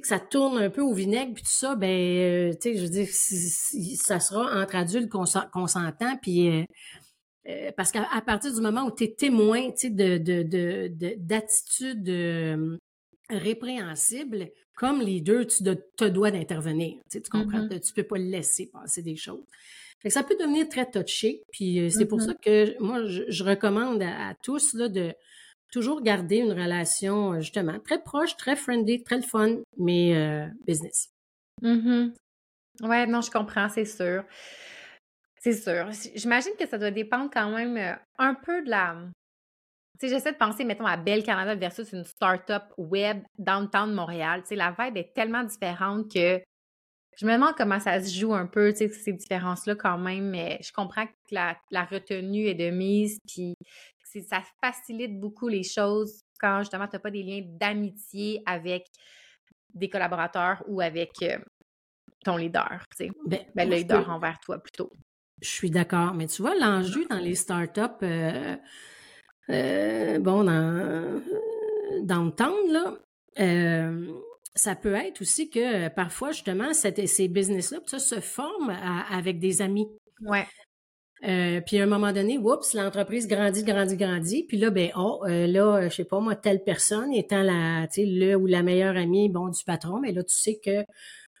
[0.00, 2.88] que ça tourne un peu au vinaigre puis tout ça, ben, tu sais, je veux
[2.88, 5.26] dire, ça sera entre adultes qu'on
[5.66, 6.64] s'entend, puis euh,
[7.76, 12.76] parce qu'à partir du moment où tu es témoin de, de, de, d'attitudes euh,
[13.30, 15.64] répréhensibles, comme les deux, tu
[15.96, 17.00] te dois d'intervenir.
[17.10, 17.60] Tu comprends?
[17.60, 17.80] Mm-hmm.
[17.80, 19.44] Tu peux pas laisser passer des choses.
[20.00, 21.42] Fait que ça peut devenir très touché.
[21.50, 22.26] Puis euh, c'est pour Mm-hmm.
[22.26, 25.14] ça que moi, je, recommande à, tous là, de
[25.72, 31.10] toujours garder une relation, euh, justement, très proche, très friendly, très fun, mais euh, business.
[31.62, 32.08] Mm
[32.82, 34.22] Ouais, non, je comprends, c'est sûr.
[35.46, 35.88] C'est sûr.
[36.16, 38.96] J'imagine que ça doit dépendre quand même euh, un peu de la.
[40.00, 43.94] Tu sais, j'essaie de penser, mettons, à Belle Canada versus une start-up web downtown de
[43.94, 44.42] Montréal.
[44.42, 46.40] Tu sais, la vibe est tellement différente que
[47.16, 50.30] je me demande comment ça se joue un peu, tu sais, ces différences-là quand même,
[50.30, 51.54] mais je comprends que la,
[51.84, 53.54] retenue est de mise, puis
[54.28, 58.84] ça facilite beaucoup les choses quand justement tu n'as pas des liens d'amitié avec
[59.74, 61.38] des collaborateurs ou avec euh,
[62.24, 63.10] ton leader, tu sais.
[63.26, 64.90] Ben, ben le leader envers toi plutôt.
[65.42, 68.56] Je suis d'accord, mais tu vois, l'enjeu dans les startups, euh,
[69.50, 71.22] euh, bon, dans,
[72.02, 72.98] dans le temps, là,
[73.38, 74.06] euh,
[74.54, 78.74] ça peut être aussi que parfois, justement, ces business-là ça se forment
[79.10, 79.88] avec des amis.
[80.22, 80.46] Ouais.
[81.26, 84.44] Euh, puis à un moment donné, oups, l'entreprise grandit, grandit, grandit.
[84.46, 88.02] Puis là, ben, oh, euh, là, je sais pas, moi, telle personne étant la, tu
[88.02, 90.84] sais, le ou la meilleure amie, bon, du patron, mais là, tu sais que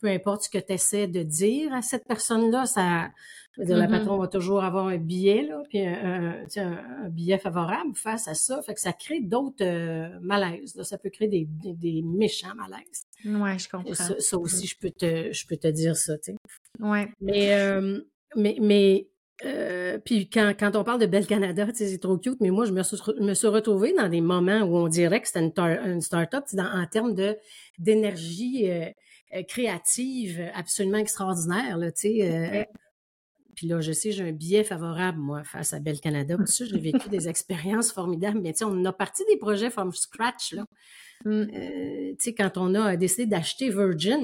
[0.06, 3.10] peu importe ce que tu essaies de dire à cette personne-là, ça,
[3.52, 3.90] je veux dire, le mm-hmm.
[3.90, 8.62] patron va toujours avoir un billet, là, puis un, un, billet favorable face à ça.
[8.62, 10.80] Fait que ça crée d'autres euh, malaises.
[10.80, 13.04] Ça peut créer des, des, méchants malaises.
[13.24, 13.94] Oui, je comprends.
[13.94, 16.36] Ça, ça, aussi, je peux te, je peux te dire ça, tu sais.
[16.78, 17.08] Ouais.
[17.20, 17.98] Mais, euh,
[18.36, 19.08] mais, mais
[19.44, 22.72] euh, puis quand, quand on parle de Belle Canada, c'est trop cute, mais moi, je
[22.72, 25.52] me suis, me suis retrouvée dans des moments où on dirait que c'était une,
[25.84, 27.14] une start-up en termes
[27.78, 28.86] d'énergie euh,
[29.48, 31.76] créative absolument extraordinaire.
[31.76, 32.64] Là, euh,
[33.54, 36.36] puis là, je sais, j'ai un biais favorable, moi, face à Belle Canada.
[36.44, 38.40] Ça, j'ai vécu des expériences formidables.
[38.40, 40.64] Mais tu sais, on a parti des projets from scratch, là.
[41.24, 41.46] Mm.
[41.46, 44.20] tu sais, quand on a décidé d'acheter Virgin,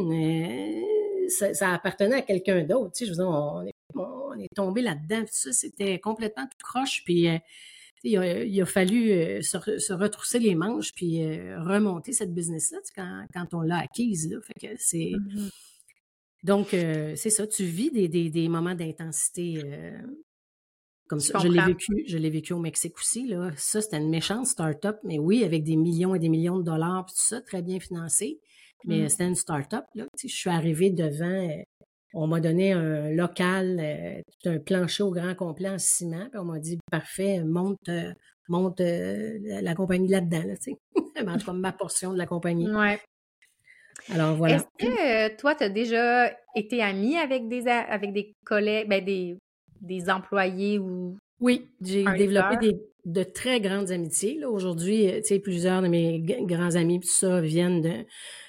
[1.28, 2.92] ça, ça, appartenait à quelqu'un d'autre.
[2.92, 5.24] Tu sais, je veux dire, on est on est tombé là-dedans.
[5.30, 7.02] Ça, c'était complètement tout croche.
[7.04, 7.38] Puis euh,
[8.04, 12.78] il, a, fallu euh, se, retrousser les manches puis euh, remonter cette business-là
[13.32, 14.30] quand, on l'a acquise.
[14.30, 14.38] Là.
[14.42, 15.12] Fait que c'est.
[15.12, 15.50] Mm-hmm.
[16.44, 19.62] Donc, c'est ça, tu vis des, moments d'intensité
[21.12, 21.38] comme ça.
[21.38, 23.28] Je, l'ai vécu, je l'ai vécu au Mexique aussi.
[23.28, 23.50] Là.
[23.56, 27.04] Ça, c'était une méchante start-up, mais oui, avec des millions et des millions de dollars,
[27.06, 28.40] tout ça, très bien financé.
[28.84, 29.08] Mais mm.
[29.08, 29.84] c'était une start-up.
[29.94, 30.06] Là.
[30.20, 31.48] je suis arrivée devant
[32.14, 36.28] on m'a donné un local, euh, un plancher au grand complet en ciment.
[36.30, 38.12] Puis on m'a dit parfait, monte, euh,
[38.48, 40.78] monte euh, la, compagnie là-dedans, là, tu sais.
[41.26, 42.70] en tout cas, ma portion de la compagnie.
[42.70, 43.00] Ouais.
[44.10, 44.56] Alors voilà.
[44.56, 49.38] Est-ce que toi, tu as déjà été ami avec des avec des collègues, ben, des,
[49.80, 54.44] des employés ou oui, j'ai développé des, de très grandes amitiés.
[54.44, 58.06] Aujourd'hui, tu sais, plusieurs de mes grands amis, tout ça, viennent de,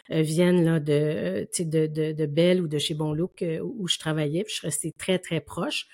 [0.10, 3.98] viennent là, de, de, de, de Belle ou de chez Bon Look euh, où je
[3.98, 4.44] travaillais.
[4.44, 5.88] Puis je suis restée très, très proche.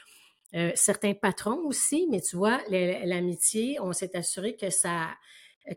[0.56, 5.10] Euh, certains patrons aussi, mais tu vois, l'amitié, on s'est assuré que ça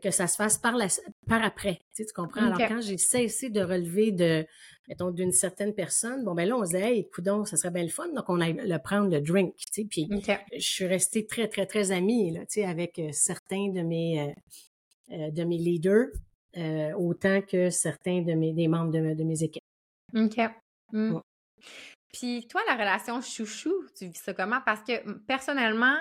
[0.01, 0.87] que ça se fasse par, la,
[1.27, 1.79] par après.
[1.95, 2.41] Tu, tu comprends?
[2.41, 4.43] Alors, quand j'ai cessé de relever de,
[4.87, 7.83] mettons, d'une certaine personne, bon, ben là, on se disait, hey, coudon, ça serait bien
[7.83, 9.85] le fun, donc on aille le prendre le drink, tu sais.
[9.87, 10.09] Puis,
[10.51, 14.33] je suis restée très, très, très amie, là, tu sais, avec certains de mes,
[15.09, 16.07] de mes leaders.
[16.55, 19.63] Euh, autant que certains de mes, des membres de, mes équipes.
[20.15, 20.37] OK.
[20.91, 21.17] Mmh.
[22.13, 24.59] Puis toi, la relation chouchou, tu vis ça comment?
[24.63, 25.97] Parce que personnellement,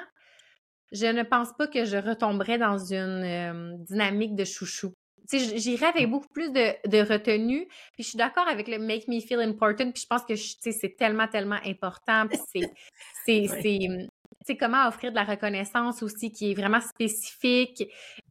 [0.91, 4.93] je ne pense pas que je retomberais dans une euh, dynamique de chouchou.
[5.33, 7.67] J'irais avec beaucoup plus de, de, retenue.
[7.95, 9.91] Puis je suis d'accord avec le make me feel important.
[9.91, 12.27] Puis je pense que c'est tellement, tellement important.
[12.29, 14.09] Puis c'est, c'est,
[14.47, 17.89] sais, comment offrir de la reconnaissance aussi qui est vraiment spécifique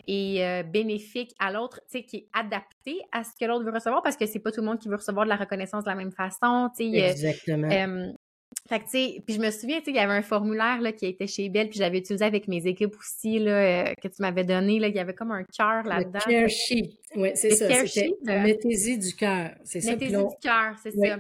[0.08, 3.71] et euh, bénéfique à l'autre, tu sais, qui est adapté à ce que l'autre veut
[3.71, 5.89] recevoir parce que c'est pas tout le monde qui veut recevoir de la reconnaissance de
[5.89, 6.97] la même façon, tu sais.
[6.97, 7.69] Exactement.
[8.67, 10.82] fait que, tu sais, puis je me souviens, tu sais, il y avait un formulaire,
[10.82, 14.08] là, qui était chez Belle, puis j'avais utilisé avec mes équipes aussi, là, euh, que
[14.08, 16.19] tu m'avais donné, là, il y avait comme un cœur là-dedans.
[16.28, 17.67] Le care sheet, oui, c'est ça.
[18.24, 19.91] Mettez-y du cœur, c'est ça.
[19.91, 21.17] Mettez-y du cœur, c'est ça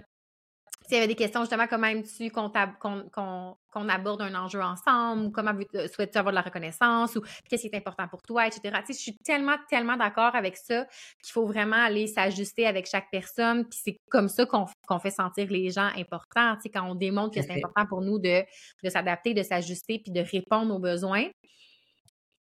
[0.91, 5.87] s'il y avait des questions justement, comment aimes-tu qu'on aborde un enjeu ensemble, comment euh,
[5.87, 8.61] souhaites-tu avoir de la reconnaissance, ou qu'est-ce qui est important pour toi, etc.
[8.85, 10.85] Tu sais, je suis tellement, tellement d'accord avec ça
[11.23, 15.47] qu'il faut vraiment aller s'ajuster avec chaque personne, puis c'est comme ça qu'on fait sentir
[15.49, 18.43] les gens importants, tu sais, quand on démontre que c'est important pour nous de,
[18.83, 21.29] de s'adapter, de s'ajuster, puis de répondre aux besoins.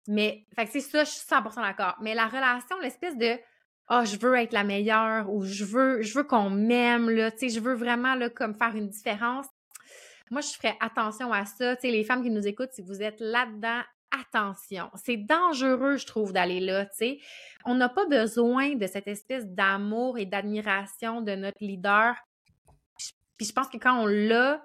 [0.10, 1.95] Mais, fait c'est ça, je suis 100% d'accord.
[2.01, 3.38] Mais la relation, l'espèce de
[3.88, 7.39] ah, je veux être la meilleure ou je veux, je veux qu'on m'aime, là, tu
[7.39, 9.46] sais, je veux vraiment, là, comme faire une différence.
[10.32, 11.76] Moi, je ferais attention à ça.
[11.76, 14.89] Tu sais, les femmes qui nous écoutent, si vous êtes là-dedans, attention.
[14.96, 17.19] C'est dangereux, je trouve, d'aller là, tu sais.
[17.65, 22.15] On n'a pas besoin de cette espèce d'amour et d'admiration de notre leader.
[23.38, 24.63] Puis je pense que quand on l'a,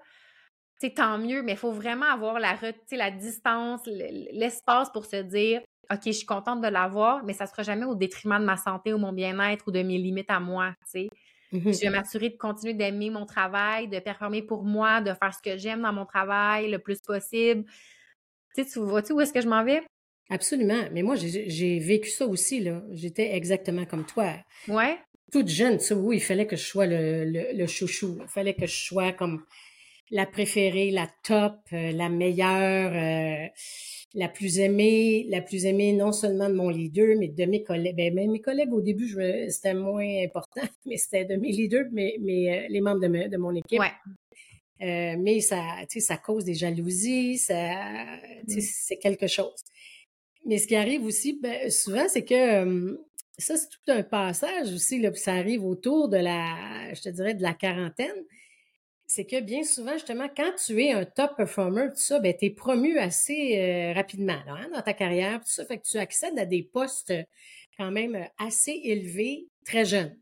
[0.81, 2.57] sais, tant mieux, mais il faut vraiment avoir la,
[2.93, 5.61] la distance, l'espace pour se dire
[5.92, 8.57] OK, je suis contente de l'avoir, mais ça ne sera jamais au détriment de ma
[8.57, 11.09] santé ou mon bien-être ou de mes limites à moi, tu sais.
[11.51, 15.33] Mmh je vais m'assurer de continuer d'aimer mon travail, de performer pour moi, de faire
[15.33, 17.64] ce que j'aime dans mon travail le plus possible.
[18.55, 19.83] Tu sais, tu vois-tu où est-ce que je m'en vais?
[20.31, 20.88] Absolument.
[20.92, 22.83] Mais moi, j'ai vécu ça aussi, là.
[22.90, 24.35] J'étais exactement comme toi.
[24.68, 24.98] Ouais.
[25.33, 28.18] Toute jeune, tu sais, oui, il fallait que je sois le, le, chouchou.
[28.20, 29.44] Il fallait que je sois comme
[30.11, 33.48] la préférée, la top, euh, la meilleure, euh,
[34.14, 37.97] la plus aimée, la plus aimée non seulement de mon leader, mais de mes collègues.
[37.97, 39.09] Ben, mes collègues, au début,
[39.49, 43.37] c'était moins important, mais c'était de mes leaders, mais, mais euh, les membres de, de
[43.37, 43.81] mon équipe.
[43.81, 45.16] Ouais.
[45.16, 47.75] mais ça, ça cause des jalousies, ça,
[48.47, 49.62] c'est quelque chose.
[50.47, 52.99] Mais ce qui arrive aussi, ben, souvent, c'est que
[53.37, 57.09] ça, c'est tout un passage aussi, là, puis ça arrive autour de la, je te
[57.11, 58.25] dirais, de la quarantaine
[59.09, 62.44] c'est que bien souvent, justement, quand tu es un top performer, tout ça, ben, tu
[62.44, 65.64] es promu assez euh, rapidement hein, dans ta carrière, tout ça.
[65.64, 67.14] Fait que tu accèdes à des postes
[67.79, 70.14] quand même euh, assez élevés très jeune.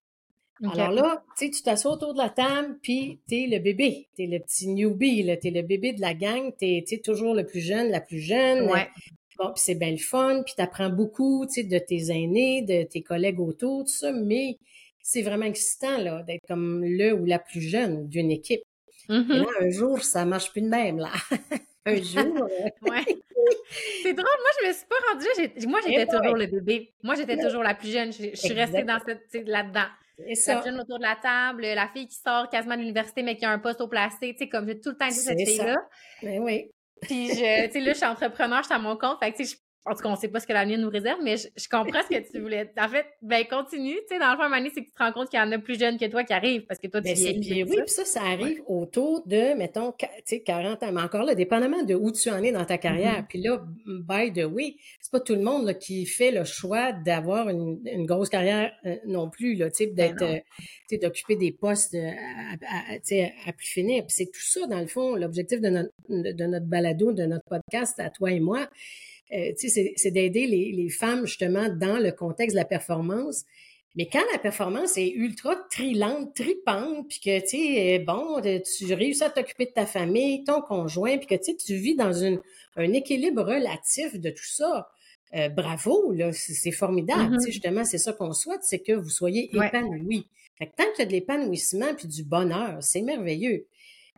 [0.72, 4.09] Alors là, tu t'assois autour de la table, puis es le bébé.
[4.16, 6.51] Tu es le petit newbie, tu es le bébé de la gang.
[6.59, 8.70] Tu es, toujours le plus jeune, la plus jeune.
[8.70, 8.88] Ouais.
[9.37, 13.40] Bon, puis c'est belle fun, puis tu apprends beaucoup de tes aînés, de tes collègues
[13.40, 14.57] autour, tout ça, mais
[15.03, 18.62] c'est vraiment excitant là d'être comme le ou la plus jeune d'une équipe.
[19.09, 19.66] Et là, mm-hmm.
[19.66, 21.11] un jour, ça marche plus de même, là.
[21.87, 22.45] un jour.
[22.45, 23.05] Euh, ouais.
[24.03, 25.69] C'est drôle, moi, je me suis pas rendue là.
[25.69, 26.92] Moi, j'étais toujours le bébé.
[27.03, 28.12] Moi, j'étais toujours la plus jeune.
[28.12, 29.87] Je, suis restée dans cette, là-dedans.
[30.19, 33.45] La jeune autour de la table, la fille qui sort quasiment de l'université, mais qui
[33.45, 34.33] a un poste au placé.
[34.33, 35.77] Tu sais, comme j'ai tout le temps dit cette fille-là.
[36.23, 36.71] Ben oui.
[37.03, 39.19] Puis, je, tu sais, là, je suis entrepreneur, je suis à mon compte.
[39.21, 41.20] Fait que, tu sais, en tout cas, on sait pas ce que l'avenir nous réserve,
[41.22, 42.72] mais je, comprends ce que tu voulais.
[42.77, 43.94] En fait, ben continue.
[43.94, 45.53] Tu sais, dans le fond, Mané, c'est que tu te rends compte qu'il y en
[45.53, 48.05] a plus jeunes que toi qui arrivent parce que toi, tu ben, Oui, puis ça,
[48.05, 50.92] ça arrive autour de, mettons, tu sais, 40 ans.
[50.92, 53.20] Mais encore là, dépendamment de où tu en es dans ta carrière.
[53.20, 53.29] Mm-hmm.
[53.29, 56.92] Puis là, by the way, c'est pas tout le monde là, qui fait le choix
[56.92, 60.38] d'avoir une, une, grosse carrière euh, non plus, là, tu sais, ben d'être, euh,
[60.88, 64.05] tu sais, d'occuper des postes euh, à, à plus finir.
[64.05, 67.44] Puis c'est tout ça, dans le fond, l'objectif de notre, de notre balado, de notre
[67.44, 68.68] podcast à toi et moi
[69.33, 73.45] euh, c'est d'aider les, les, femmes justement dans le contexte de la performance.
[73.97, 79.25] Mais quand la performance est ultra trilante, tripante, puis que tu sais, bon, tu réussis
[79.25, 82.41] à t'occuper de ta famille, ton conjoint, puis que tu tu vis dans une,
[82.77, 84.87] un équilibre relatif de tout ça,
[85.35, 87.37] euh, bravo, là, c'est formidable.
[87.37, 87.47] Mm-hmm.
[87.47, 90.27] Justement, c'est ça qu'on souhaite, c'est que vous soyez épanoui.
[90.59, 93.67] Fait que tant qu'il y a de l'épanouissement puis du bonheur, c'est merveilleux.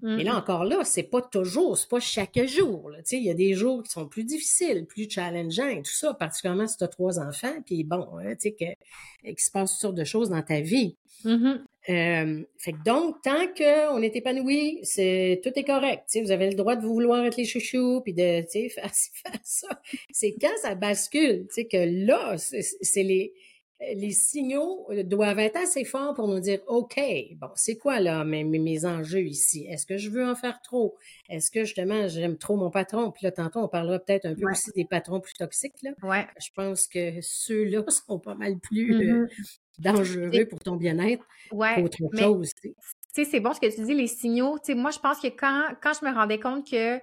[0.02, 2.92] Et là, encore là, c'est pas toujours, c'est pas chaque jour.
[3.10, 6.66] Il y a des jours qui sont plus difficiles, plus challengeants et tout ça, particulièrement
[6.66, 9.80] si tu as trois enfants, puis bon, hein, tu sais, que, qu'il se passe toutes
[9.80, 10.96] sortes de choses dans ta vie.
[11.24, 11.60] Mm-hmm.
[11.90, 16.04] Euh, fait que donc, tant qu'on est épanoui, c'est tout est correct.
[16.10, 18.92] Tu sais, vous avez le droit de vous vouloir être les chouchous, puis de faire,
[18.94, 19.68] faire ça.
[20.12, 23.32] C'est quand ça bascule, tu sais, que là, c'est les
[23.80, 27.00] les signaux euh, doivent être assez forts pour nous dire, OK,
[27.36, 29.66] bon, c'est quoi là mes, mes enjeux ici?
[29.68, 30.96] Est-ce que je veux en faire trop?
[31.28, 33.12] Est-ce que justement j'aime trop mon patron?
[33.12, 35.80] Puis là, tantôt, on parlera peut-être un peu aussi des patrons plus toxiques.
[35.82, 35.90] Là.
[36.02, 36.26] Ouais.
[36.40, 39.82] Je pense que ceux-là sont pas mal plus euh, mm-hmm.
[39.82, 42.50] dangereux pour ton bien-être ouais, qu'autre chose.
[42.62, 42.74] Tu
[43.12, 44.58] sais, c'est bon ce que tu dis, les signaux.
[44.58, 47.00] Tu sais, moi, je pense que quand, quand je me rendais compte que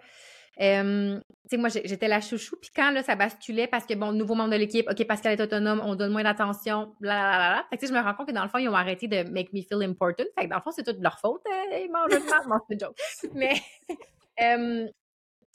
[0.58, 2.56] tu sais, moi, j'étais la chouchou.
[2.60, 5.39] Puis quand là, ça basculait parce que, bon, nouveau membre de l'équipe, OK, parce qu'elle
[5.39, 7.65] est autonome, on donne moins d'attention, blablabla.
[7.70, 9.54] Fait que, je me rends compte que dans le fond, ils ont arrêté de make
[9.54, 10.24] me feel important.
[10.38, 11.41] Fait que dans le fond, c'est toute leur faute.
[11.48, 12.50] Euh, ils mangent de.
[12.50, 12.98] Non, c'est joke.
[13.34, 13.54] Mais,
[14.38, 14.94] tu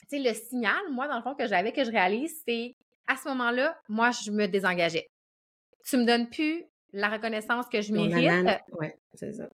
[0.07, 2.75] sais, le signal, moi, dans le fond, que j'avais, que je réalise, c'est
[3.07, 5.09] à ce moment-là, moi, je me désengageais.
[5.85, 8.61] Tu me donnes plus la reconnaissance que je mérite.
[8.73, 9.49] Ouais, c'est ça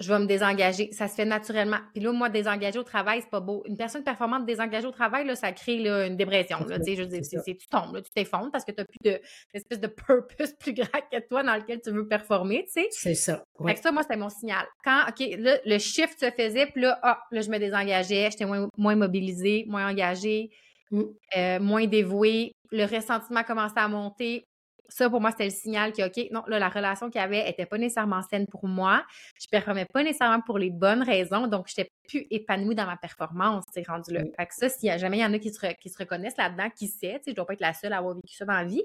[0.00, 0.90] je vais me désengager.
[0.92, 1.78] Ça se fait naturellement.
[1.94, 3.62] Puis là, moi, désengager au travail, c'est pas beau.
[3.66, 6.58] Une personne performante désengagée au travail, là, ça crée là, une dépression.
[6.66, 9.20] Là, je veux dire, tu tombes, là, tu t'effondres parce que tu n'as plus de
[9.52, 12.88] espèce de purpose plus grand que toi dans lequel tu veux performer, tu sais.
[12.90, 13.44] C'est ça.
[13.64, 14.66] Fait que ça, moi, c'était mon signal.
[14.84, 18.46] Quand, OK, là, le shift se faisait, puis là, ah, là, je me désengageais, j'étais
[18.46, 20.50] moins, moins mobilisée, moins engagée,
[20.90, 21.02] mm.
[21.36, 22.52] euh, moins dévouée.
[22.72, 24.44] Le ressentiment commençait à monter
[24.88, 27.48] ça, pour moi, c'était le signal que, OK, non, là, la relation qu'il y avait
[27.48, 29.04] était pas nécessairement saine pour moi.
[29.40, 31.46] Je performais pas nécessairement pour les bonnes raisons.
[31.46, 34.20] Donc, je n'étais plus épanouie dans ma performance, c'est rendu là.
[34.36, 35.98] Fait que ça, s'il y a jamais il y en a qui se, qui se
[35.98, 38.34] reconnaissent là-dedans, qui sait, tu sais, je dois pas être la seule à avoir vécu
[38.34, 38.84] ça dans la vie,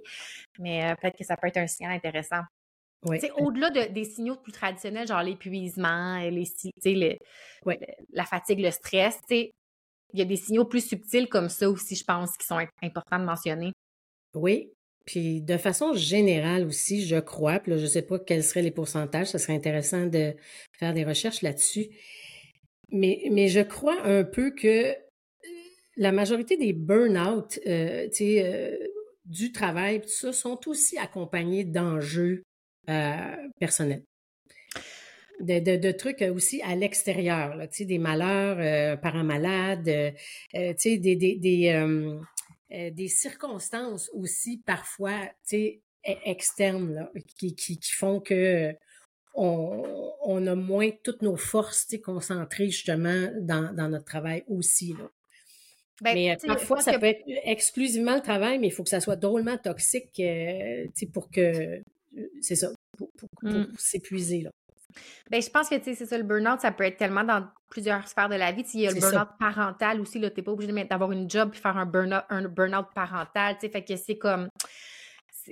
[0.58, 2.42] mais euh, peut-être que ça peut être un signal intéressant.
[3.06, 3.20] Oui.
[3.38, 6.46] Au-delà de, des signaux plus traditionnels, genre l'épuisement, les,
[6.86, 7.18] les,
[8.12, 9.52] la fatigue, le stress, il
[10.14, 13.26] y a des signaux plus subtils comme ça aussi, je pense, qui sont importants de
[13.26, 13.72] mentionner.
[14.34, 14.72] Oui,
[15.10, 18.62] puis de façon générale aussi, je crois, puis là, je ne sais pas quels seraient
[18.62, 20.36] les pourcentages, ça serait intéressant de
[20.78, 21.88] faire des recherches là-dessus.
[22.91, 24.95] mais, je crois un peu que
[25.98, 28.78] la majorité des burn-out euh, euh,
[29.26, 32.43] du travail, tout ça, sont aussi accompagnés d'enjeux
[32.88, 34.04] euh, personnels.
[35.39, 41.74] De, trucs aussi à l'extérieur, des malheurs, euh, malades, euh, des, des,
[42.70, 48.74] des, des, circonstances aussi parfois e-, externes là, qui, qui, qui, font que
[49.34, 54.94] on, on, a moins toutes nos forces concentrées justement dans, dans notre travail aussi.
[54.94, 55.10] Là.
[56.02, 59.02] Ben, mais euh, parfois, ça peut être exclusivement le travail, mais il faut que ça
[59.02, 61.42] soit drôlement toxique euh, pour que.
[61.42, 61.82] Euh,
[62.42, 63.10] c'est ça, pour,
[63.44, 63.66] mmh.
[63.78, 64.42] s'épuiser.
[64.42, 64.52] Là.
[65.30, 68.30] Ben, je pense que c'est ça, le burn-out, ça peut être tellement dans plusieurs sphères
[68.30, 68.63] de la vie.
[68.73, 71.58] Il y a le burn-out parental aussi, tu n'es pas obligé d'avoir une job et
[71.58, 73.58] faire un burn-out un burn parental.
[73.60, 74.49] Fait que c'est comme.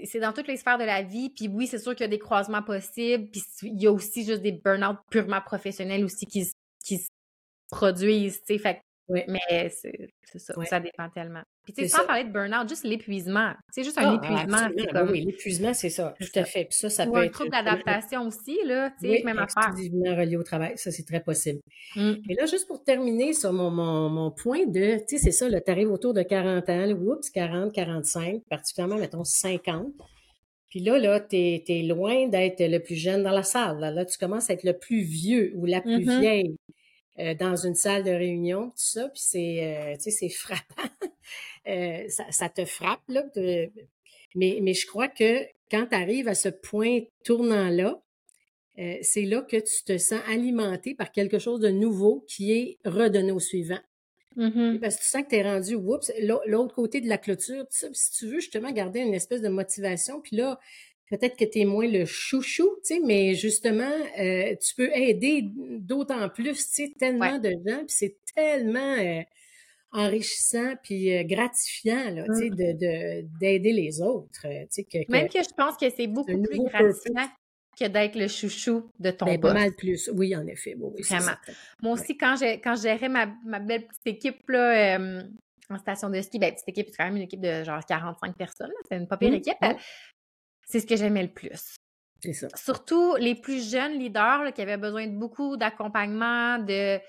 [0.04, 1.30] C'est dans toutes les sphères de la vie.
[1.30, 3.30] Puis oui, c'est sûr qu'il y a des croisements possibles.
[3.32, 6.48] Puis il y a aussi juste des burn-out purement professionnels aussi qui,
[6.84, 7.08] qui se
[7.72, 8.42] produisent.
[8.46, 9.22] Fait oui.
[9.28, 11.44] Mais c'est ça, ça dépend tellement.
[11.64, 13.54] Puis tu sais, sans parler de burn-out, juste l'épuisement.
[13.72, 14.70] C'est juste un ah, épuisement.
[14.78, 15.10] c'est comme...
[15.12, 16.66] Oui, l'épuisement, c'est ça, tout à fait.
[16.66, 17.34] Puis ça, ça Ou peut un être...
[17.34, 19.74] trouble d'adaptation aussi, là, tu sais, même affaire.
[19.74, 21.60] relié au travail, ça, c'est très possible.
[21.96, 22.14] Mmh.
[22.30, 25.48] Et là, juste pour terminer sur mon, mon, mon point de, tu sais, c'est ça,
[25.50, 29.88] tu arrives autour de 40 ans, oups, 40, 45, particulièrement, mettons, 50.
[30.70, 33.80] Puis là, là, t'es es loin d'être le plus jeune dans la salle.
[33.80, 36.58] Là, là, tu commences à être le plus vieux ou la plus mmh vieille.
[37.20, 40.90] Euh, dans une salle de réunion, tout ça, puis c'est, euh, tu sais, c'est frappant.
[41.68, 43.24] euh, ça, ça, te frappe, là.
[44.36, 48.00] Mais, mais je crois que quand tu arrives à ce point tournant-là,
[49.02, 53.32] c'est là que tu te sens alimenté par quelque chose de nouveau qui est redonné
[53.32, 53.80] au suivant.
[54.38, 54.80] Mm-hmm.
[54.80, 56.12] Parce que tu sens que tu es rendu, oups,
[56.46, 57.88] l'autre côté de la clôture, tout ça.
[57.92, 60.60] si tu veux justement garder une espèce de motivation, puis là,
[61.10, 65.50] peut-être que tu es moins le chouchou, tu sais, mais justement, euh, tu peux aider
[65.80, 69.22] d'autant plus, tu sais, tellement de gens, puis c'est tellement euh,
[69.92, 72.56] enrichissant puis euh, gratifiant, là, tu sais, mmh.
[72.56, 76.64] de, d'aider les autres, tu sais, que, Même que je pense que c'est beaucoup plus
[76.66, 77.30] gratifiant
[77.80, 79.54] que d'être le chouchou de ton ben, boss.
[79.54, 81.38] Pas mal plus, oui, en effet, oui, Vraiment.
[81.84, 85.00] Moi aussi, quand, j'ai, quand je gérais ma, ma belle petite équipe, là,
[85.70, 88.36] en station de ski, ben, petite équipe, c'est quand même une équipe de genre 45
[88.36, 89.36] personnes, c'est une pas pire mmh.
[89.36, 89.58] équipe,
[90.68, 91.78] c'est ce que j'aimais le plus.
[92.22, 92.48] C'est ça.
[92.56, 97.00] Surtout les plus jeunes leaders qui avaient besoin de beaucoup d'accompagnement, de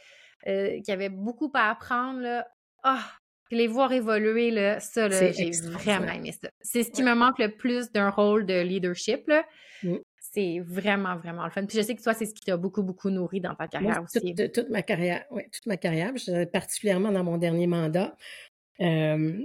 [0.47, 2.21] euh, qui avaient beaucoup à apprendre.
[2.21, 2.47] Là.
[2.85, 2.97] Oh,
[3.51, 6.49] les voir évoluer, là, ça, j'ai vraiment aimé ça.
[6.61, 9.27] C'est ce qui me manque le plus d'un rôle de leadership.
[9.27, 9.45] Là.
[9.83, 9.97] Mmh.
[10.21, 11.65] C'est vraiment, vraiment le fun.
[11.65, 14.03] Puis je sais que toi, c'est ce qui t'a beaucoup, beaucoup nourri dans ta carrière
[14.03, 14.35] aussi.
[14.35, 16.13] Toute, toute ma carrière, oui, toute ma carrière.
[16.53, 18.15] particulièrement dans mon dernier mandat.
[18.81, 19.43] Euh,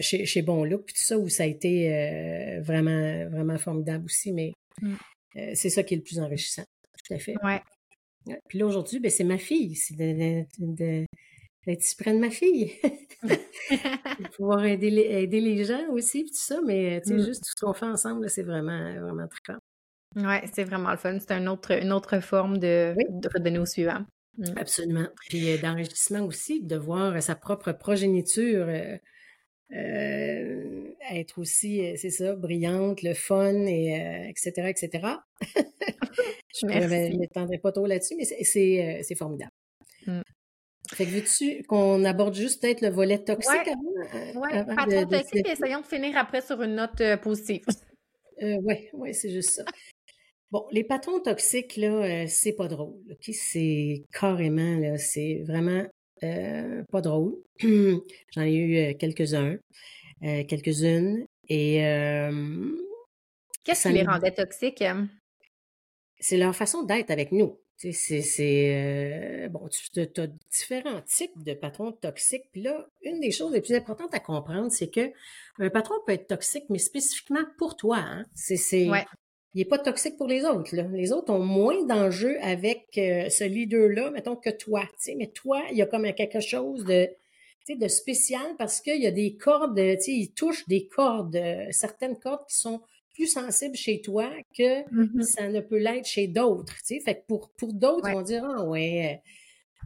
[0.00, 4.06] chez, chez Bon Look, puis tout ça, où ça a été euh, vraiment, vraiment formidable
[4.06, 4.94] aussi, mais mmh.
[5.36, 6.64] euh, c'est ça qui est le plus enrichissant,
[7.04, 7.34] tout à fait.
[7.42, 7.60] Ouais.
[8.48, 11.06] Puis là, aujourd'hui, ben, c'est ma fille, c'est de, de,
[11.66, 12.72] d'être près de ma fille.
[14.36, 17.24] pouvoir aider les, aider les gens aussi, puis tout ça, mais tu sais, mmh.
[17.24, 19.60] juste tout ce qu'on fait ensemble, c'est vraiment, vraiment très fort.
[20.16, 21.18] Oui, c'est vraiment le fun.
[21.20, 24.04] C'est un autre, une autre forme de, de redonner au suivant.
[24.38, 24.44] Mmh.
[24.56, 25.06] Absolument.
[25.28, 28.66] Puis d'enrichissement aussi, de voir sa propre progéniture
[29.72, 35.08] euh, être aussi, euh, c'est ça, brillante, le fun, et etc., euh, etc.
[36.60, 39.52] je ne m'étendrai pas trop là-dessus, mais c'est formidable.
[40.06, 40.20] Mmh.
[40.92, 44.40] Fait que veux-tu qu'on aborde juste peut-être le volet toxique avant?
[44.40, 47.64] Oui, patron toxique, essayons de finir après sur une note positive.
[48.42, 49.64] oui, ouais, c'est juste ça.
[50.50, 52.98] Bon, les patrons toxiques, là, c'est pas drôle.
[53.20, 55.84] C'est carrément, là, c'est vraiment
[56.24, 57.36] euh, pas drôle.
[57.60, 59.56] J'en ai eu euh, quelques-uns,
[60.22, 61.26] euh, quelques-unes.
[61.48, 61.78] Et.
[63.64, 64.84] Qu'est-ce qui les rendait toxiques?
[66.18, 67.58] C'est leur façon d'être avec nous.
[67.76, 69.48] C'est.
[69.50, 72.50] bon, tu as différents types de patrons toxiques.
[72.52, 75.12] Puis là, une des choses les plus importantes à comprendre, c'est que
[75.58, 77.98] un patron peut être toxique, mais spécifiquement pour toi.
[77.98, 78.26] Hein?
[78.34, 78.88] C'est
[79.54, 80.76] il n'est pas toxique pour les autres.
[80.76, 80.84] Là.
[80.92, 84.82] Les autres ont moins d'enjeux avec euh, ce leader-là, mettons, que toi.
[85.16, 87.08] Mais toi, il y a comme quelque chose de,
[87.68, 92.46] de spécial parce qu'il y a des cordes, il touche des cordes, euh, certaines cordes
[92.48, 92.80] qui sont
[93.12, 95.22] plus sensibles chez toi que mm-hmm.
[95.22, 96.74] ça ne peut l'être chez d'autres.
[96.84, 99.20] Fait que pour, pour d'autres, ils vont dire Ah ouais,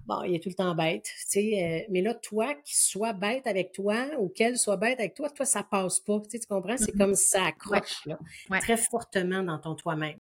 [0.06, 3.12] bon, il est tout le temps bête, tu sais, euh, mais là, toi, qu'il soit
[3.12, 6.38] bête avec toi ou qu'elle soit bête avec toi, toi, ça passe pas, tu, sais,
[6.38, 6.76] tu comprends?
[6.76, 6.98] C'est mm-hmm.
[6.98, 8.18] comme ça accroche, là,
[8.60, 10.18] très fortement dans ton toi-même.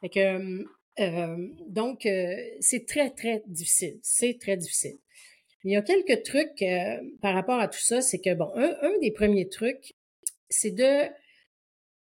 [0.00, 0.64] Fait que,
[1.00, 3.98] euh, donc, euh, c'est très, très difficile.
[4.02, 4.98] C'est très difficile.
[5.64, 6.64] Il y a quelques trucs
[7.20, 9.94] par rapport à tout ça, c'est que, bon, un, un des premiers trucs,
[10.48, 11.08] c'est de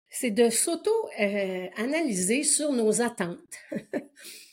[0.10, 3.40] c'est de s'auto-analyser sur nos attentes.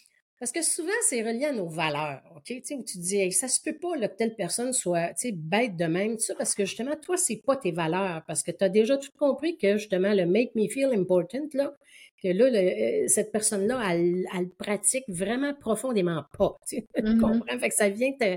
[0.43, 2.47] Parce que souvent, c'est relié à nos valeurs, OK?
[2.47, 5.33] Tu sais, où tu dis, ça se peut pas que telle personne soit, tu sais,
[5.33, 8.69] bête de même, parce que justement, toi, c'est pas tes valeurs, parce que tu as
[8.69, 11.73] déjà tout compris que justement, le make me feel important, là,
[12.21, 17.21] que là, euh, cette personne-là, elle, elle, pratique vraiment profondément pas, tu, mm-hmm.
[17.21, 17.59] comprends?
[17.61, 18.37] Fait que ça vient te,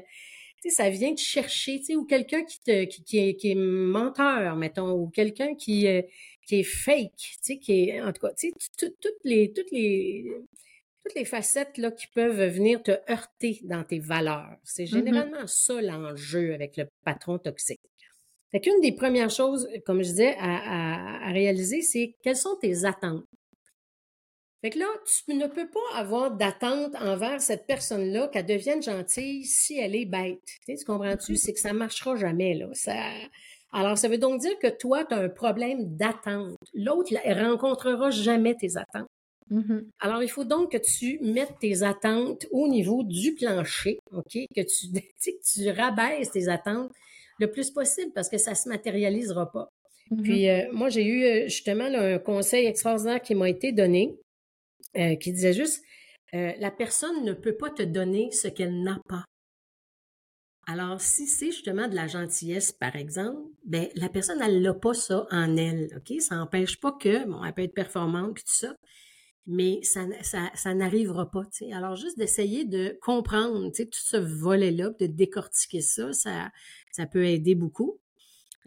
[0.69, 4.91] ça vient te chercher, tu sais, ou quelqu'un qui, qui, est, qui est menteur, mettons,
[4.91, 6.03] ou quelqu'un qui, euh,
[6.45, 9.71] qui est fake, tu sais, qui est, en tout cas, tu sais, toutes les, toutes
[9.71, 10.23] les,
[11.05, 14.57] toutes les facettes là, qui peuvent venir te heurter dans tes valeurs.
[14.63, 17.81] C'est mmh généralement ça l'enjeu avec le patron toxique.
[18.51, 23.25] Fait qu'une des premières choses, comme je disais, à, réaliser, c'est quelles sont tes attentes?
[24.61, 29.43] Fait que là, tu ne peux pas avoir d'attente envers cette personne-là qu'elle devienne gentille
[29.43, 30.41] si elle est bête.
[30.65, 31.33] Tu, comprends-tu?
[31.33, 32.69] Mmh c'est que ça ne marchera jamais, là.
[32.73, 32.95] Ça...
[33.73, 36.57] Alors, ça veut donc dire que toi, tu as un problème d'attente.
[36.73, 39.09] L'autre ne rencontrera jamais tes attentes.
[39.49, 44.37] Mmh Alors, il faut donc que tu mettes tes attentes au niveau du plancher, OK?
[44.55, 46.91] Que tu, que tu rabaisses tes attentes
[47.39, 49.69] le plus possible parce que ça ne se matérialisera pas.
[50.11, 54.15] Mmh Puis, euh, moi, j'ai eu euh, justement un conseil extraordinaire qui m'a été donné,
[54.97, 55.83] euh, qui disait juste,
[56.33, 59.23] la personne ne peut pas te donner ce qu'elle n'a pas.
[60.67, 64.93] Alors, si c'est justement de la gentillesse, par exemple, ben la personne, elle n'a pas
[64.93, 66.19] ça en elle, OK?
[66.19, 68.75] Ça n'empêche pas que, bon, elle peut être performante, puis tout ça,
[69.47, 71.43] mais ça, ça, ça n'arrivera pas.
[71.71, 76.49] Alors, juste d'essayer de comprendre tout ce volet-là, de décortiquer ça, ça,
[76.91, 77.99] ça peut aider beaucoup.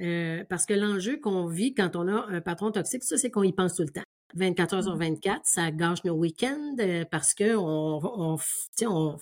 [0.01, 3.43] Euh, parce que l'enjeu qu'on vit quand on a un patron toxique, ça, c'est qu'on
[3.43, 4.05] y pense tout le temps.
[4.35, 5.41] 24 heures sur 24, mmh.
[5.43, 8.37] ça gâche nos week-ends euh, parce que on, on,
[8.83, 9.17] on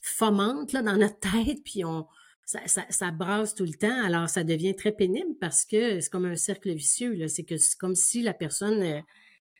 [0.00, 2.06] fomente là, dans notre tête, puis on,
[2.44, 4.04] ça, ça, ça, brasse tout le temps.
[4.04, 7.26] Alors, ça devient très pénible parce que c'est comme un cercle vicieux.
[7.28, 9.00] C'est que c'est comme si la personne euh,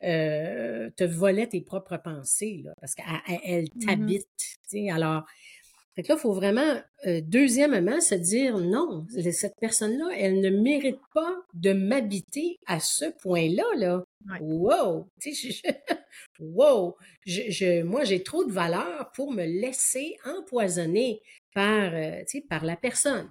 [0.03, 4.27] euh, te volait tes propres pensées, là, parce qu'elle mmh t'habite.
[4.91, 5.23] Alors,
[5.95, 10.49] fait que là, il faut vraiment, euh, deuxièmement, se dire non, cette personne-là, elle ne
[10.49, 13.63] mérite pas de m'habiter à ce point-là.
[13.77, 14.03] Là.
[14.41, 15.07] Wow!
[15.23, 15.61] Je,
[16.39, 16.95] wow!
[17.25, 21.21] Je, moi, j'ai trop de valeur pour me laisser empoisonner
[21.53, 23.29] par, euh, par la personne.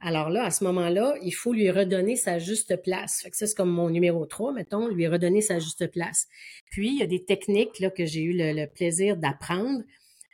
[0.00, 3.22] Alors là, à ce moment-là, il faut lui redonner sa juste place.
[3.22, 6.26] Fait que ça, c'est comme mon numéro 3, mettons, lui redonner sa juste place.
[6.70, 9.82] Puis, il y a des techniques là, que j'ai eu le, plaisir d'apprendre.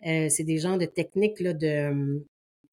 [0.06, 2.24] Euh, c'est des genres de techniques là, de hum,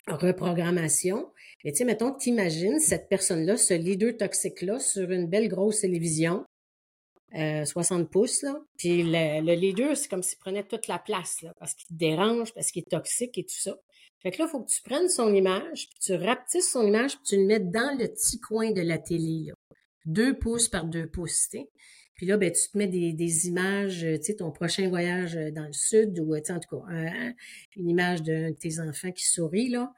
[0.08, 1.32] reprogrammation.
[1.64, 6.46] Et tu sais, mettons, t'imagines cette personne-là, ce leader toxique-là, sur une belle grosse télévision,
[7.34, 8.60] 60 euh, pouces, là.
[8.78, 12.54] Puis le, le leader, c'est comme s'il prenait toute la place, là, parce qu'il dérange,
[12.54, 13.76] parce qu'il est toxique et tout ça.
[14.22, 17.16] Fait que là, il faut que tu prennes son image, puis tu rapetisses son image,
[17.18, 19.54] puis tu le mets dans le petit coin de la télé, là.
[20.06, 21.60] Deux pouces par deux pouces, tu
[22.16, 25.66] Puis là, ben, tu te mets des, images, tu sais, ton prochain voyage euh, dans
[25.66, 27.34] le sud, ou, en tout cas,
[27.76, 29.94] une image de tes enfants qui sourit, là.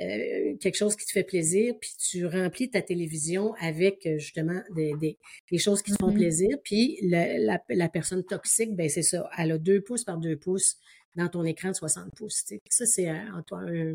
[0.00, 4.60] Euh, quelque chose qui te fait plaisir, puis tu remplis ta télévision avec euh, justement
[4.76, 5.18] des, des,
[5.50, 6.14] des choses qui te font mm-hmm.
[6.14, 6.58] plaisir.
[6.62, 10.76] Puis la, la, personne toxique, ben c'est ça, elle a deux pouces par deux pouces
[11.16, 12.44] dans ton écran de 60 pouces.
[12.70, 13.94] Ça, c'est euh,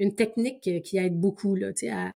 [0.00, 2.10] une technique qui aide beaucoup là, à,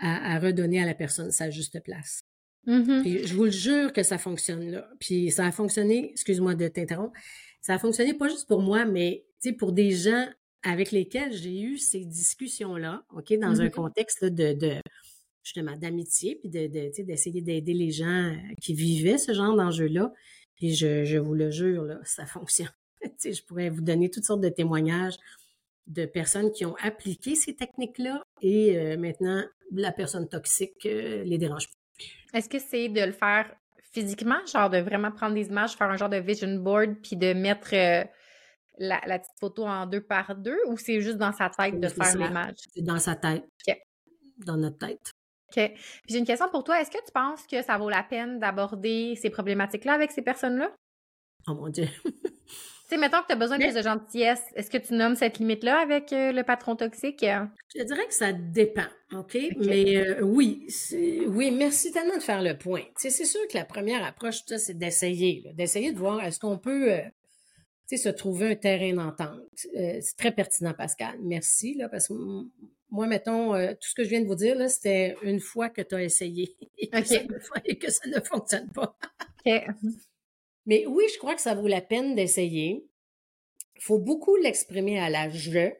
[0.00, 2.22] à, à, redonner à la personne sa juste place.
[2.66, 3.26] Mm-hmm.
[3.26, 4.88] je vous le jure que ça fonctionne là.
[4.98, 7.12] Puis ça a fonctionné, excuse-moi de t'interrompre,
[7.60, 9.24] ça a fonctionné pas juste pour moi, mais
[9.58, 10.26] pour des gens
[10.62, 13.70] avec lesquels j'ai eu ces discussions-là, OK, dans un mm-hmm.
[13.70, 14.80] contexte de, de
[15.42, 16.66] justement d'amitié, puis de,
[17.02, 20.12] d'essayer d'aider les gens qui vivaient ce genre d'enjeu-là.
[20.56, 22.70] Puis je, je vous le jure, là, ça fonctionne.
[23.24, 25.16] je pourrais vous donner toutes sortes de témoignages
[25.88, 31.38] de personnes qui ont appliqué ces techniques-là et euh, maintenant, la personne toxique euh, les
[31.38, 32.06] dérange plus.
[32.34, 33.52] Est-ce que c'est de le faire
[33.92, 37.32] physiquement, genre de vraiment prendre des images, faire un genre de vision board, puis de
[37.34, 38.04] mettre euh,
[38.78, 42.16] la, petite photo en deux par deux ou c'est juste dans sa tête de faire
[42.16, 42.56] l'image?
[42.74, 43.44] C'est dans sa tête.
[44.38, 45.12] Dans notre tête.
[45.54, 45.72] OK.
[46.08, 46.80] j'ai une question pour toi.
[46.80, 50.72] Est-ce que tu penses que ça vaut la peine d'aborder ces problématiques-là avec ces personnes-là?
[51.46, 51.86] Oh mon Dieu.
[52.04, 52.12] tu
[52.88, 54.42] sais, mettons que tu as besoin de plus de gentillesse.
[54.54, 57.24] Est-ce que tu nommes cette limite-là avec euh, le patron toxique?
[57.76, 59.36] Je dirais que ça dépend, OK?
[59.58, 60.66] Mais euh, oui,
[61.28, 62.82] oui, merci tellement de faire le point.
[62.96, 67.02] c'est sûr que la première approche, c'est d'essayer, d'essayer de voir est-ce qu'on peut euh,
[67.90, 69.66] se trouver un terrain d'entente.
[69.76, 71.18] Euh, c'est très pertinent, Pascal.
[71.22, 72.14] Merci, là, parce que
[72.90, 75.68] moi, mettons, euh, tout ce que je viens de vous dire, là, c'était une fois
[75.70, 77.04] que tu as essayé et que,
[77.90, 78.96] ça ne, fonctionne pas.
[80.66, 82.86] Mais oui, je crois que ça vaut la peine d'essayer.
[83.76, 85.70] Il faut beaucoup l'exprimer à la je,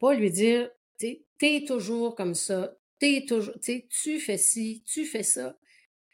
[0.00, 5.22] pas lui dire, tu es toujours comme ça, t'es toujours, tu fais ci, tu fais
[5.22, 5.56] ça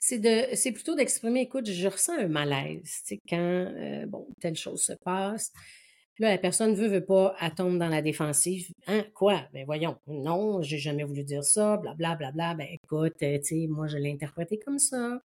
[0.01, 4.26] c'est de c'est plutôt d'exprimer écoute je ressens un malaise tu sais quand euh, bon
[4.40, 5.53] telle chose se passe
[6.20, 8.72] Là, la personne veut, veut pas, elle tombe dans la défensive.
[8.88, 9.46] Hein, quoi?
[9.53, 12.16] Ben voyons, non, j'ai jamais voulu dire ça, blablabla.
[12.16, 12.55] Bla, bla, bla.
[12.55, 15.20] Ben écoute, tu sais, moi, je l'ai interprété comme ça.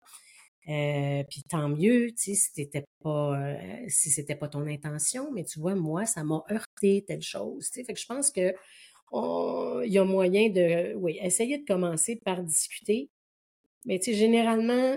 [0.69, 5.33] Euh, puis tant mieux, tu sais, si c'était pas, euh, si c'était pas ton intention,
[5.33, 7.85] mais tu vois, moi, ça m'a heurté telle chose, tu sais.
[7.85, 8.55] Fait que je pense que
[9.85, 13.11] il y a moyen de, oui, essayer de commencer par discuter.
[13.87, 14.97] Mais tu sais, généralement,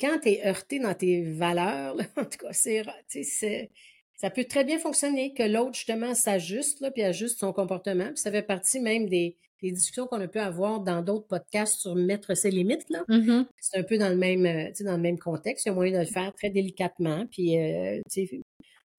[0.00, 3.70] quand tu es heurté dans tes valeurs, en tout cas, c'est,
[4.16, 8.08] ça peut très bien fonctionner que l'autre, justement, s'ajuste, là, puis ajuste son comportement.
[8.08, 11.80] Puis ça fait partie même des, des discussions qu'on a pu avoir dans d'autres podcasts
[11.80, 12.88] sur mettre ses limites.
[12.90, 13.04] Là.
[13.08, 13.46] Mm-hmm.
[13.58, 15.66] C'est un peu dans le même, euh, dans le même contexte.
[15.66, 18.00] Il y a moyen de le faire très délicatement, puis euh,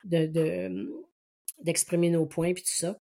[0.04, 1.04] de, de,
[1.62, 2.96] d'exprimer nos points, puis tout ça.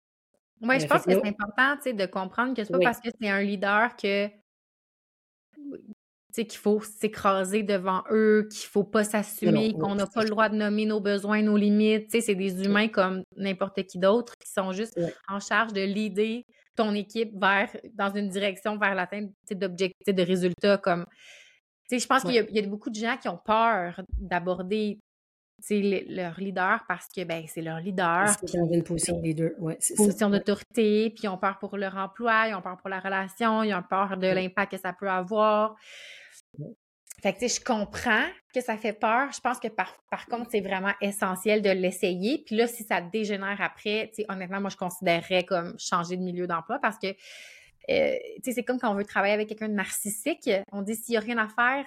[0.61, 3.29] Oui, je euh, pense que, c'est important de comprendre que c'est pas parce que c'est
[3.29, 4.27] un leader que
[6.33, 10.55] qu'il faut s'écraser devant eux, qu'il faut pas s'assumer, qu'on n'a pas le droit de
[10.55, 12.09] nommer nos besoins, nos limites.
[12.09, 16.93] C'est des humains comme n'importe qui d'autre qui sont juste en charge de l'idée ton
[16.93, 21.05] équipe vers dans une direction vers l'atteinte d'objectifs, de résultats comme
[21.89, 24.99] je pense qu'il y, a beaucoup de gens qui ont peur d'aborder
[25.69, 28.29] leur leader parce que ben, c'est leur leader.
[28.29, 32.47] C'est dans une position leader, ouais, Position d'autorité, puis ils ont peur pour leur emploi,
[32.47, 35.75] ils ont peur pour la relation, ils ont peur de l'impact que ça peut avoir.
[37.21, 39.31] Fait que, tu sais, je comprends que ça fait peur.
[39.31, 42.43] Je pense que par, par contre, c'est vraiment essentiel de l'essayer.
[42.45, 46.21] Puis là, si ça dégénère après, tu sais, honnêtement, moi, je considérerais comme changer de
[46.21, 49.69] milieu d'emploi parce que, euh, tu sais, c'est comme quand on veut travailler avec quelqu'un
[49.69, 50.47] de narcissique.
[50.71, 51.85] On dit, s'il n'y a rien à faire,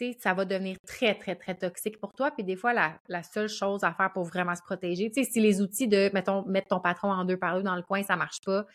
[0.00, 2.30] sais, ça va devenir très, très, très toxique pour toi.
[2.30, 5.30] Puis des fois, la, la seule chose à faire pour vraiment se protéger, tu sais,
[5.30, 8.02] si les outils de, mettons, mettre ton patron en deux par deux dans le coin,
[8.02, 8.66] ça marche pas,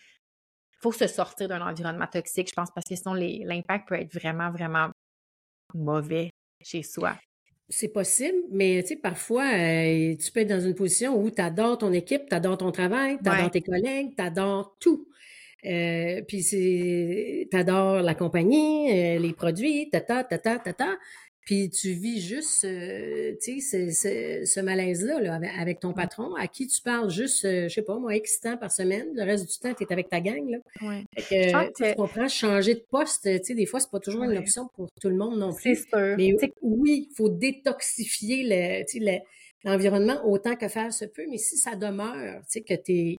[0.81, 4.51] faut se sortir d'un environnement toxique, je pense, parce que sinon, l'impact peut être vraiment,
[4.51, 4.89] vraiment
[5.73, 6.29] mauvais
[6.61, 7.15] chez soi.
[7.69, 11.41] C'est possible, mais tu sais, parfois, euh, tu peux être dans une position où tu
[11.41, 15.07] adores ton équipe, tu adores ton travail, tu adores tes collègues, tu adores tout.
[15.65, 20.97] Euh, puis c'est, t'adores la compagnie, euh, les produits, tata, tata, tata.
[21.41, 26.65] Puis tu vis juste, euh, tu sais, ce, malaise-là là, avec, ton patron, à qui
[26.65, 29.05] tu parles juste, je sais pas, moi, temps par semaine.
[29.13, 30.49] Le reste du temps, tu es avec ta gang.
[30.49, 30.57] Là.
[30.81, 31.03] Ouais.
[31.15, 34.37] Fait que, tu comprends, changer de poste, tu sais, des fois, c'est pas toujours une
[34.39, 35.75] option pour tout le monde non plus.
[35.75, 36.15] C'est sûr.
[36.17, 39.19] Mais oui, il faut détoxifier le,
[39.65, 41.25] l'environnement autant que faire se peut.
[41.29, 43.17] Mais si ça demeure, tu sais, que tu es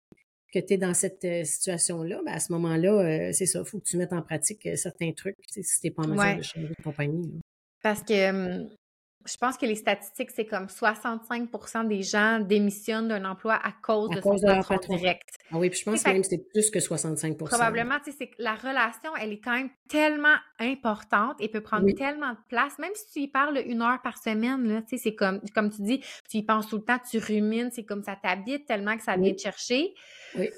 [0.60, 3.78] que tu es dans cette euh, situation-là, ben à ce moment-là, c'est ça, il faut
[3.78, 6.68] que tu mettes en pratique certains trucs si tu n'es pas en mesure de changer
[6.68, 7.40] de compagnie.
[7.82, 8.66] Parce que
[9.26, 14.10] je pense que les statistiques, c'est comme 65% des gens démissionnent d'un emploi à cause
[14.10, 15.28] de son patron, direct.
[15.50, 18.54] Ah oui, puis je pense que même c'est plus que 65% Probablement, c'est que la
[18.54, 23.06] relation, elle est quand même tellement importante et peut prendre tellement de place, même si
[23.12, 26.42] tu y parles une heure par semaine, là, c'est comme, comme tu dis, tu y
[26.42, 29.40] penses tout le temps, tu rumines, c'est comme ça t'habite tellement que ça vient te
[29.40, 29.94] chercher.
[30.38, 30.50] Oui.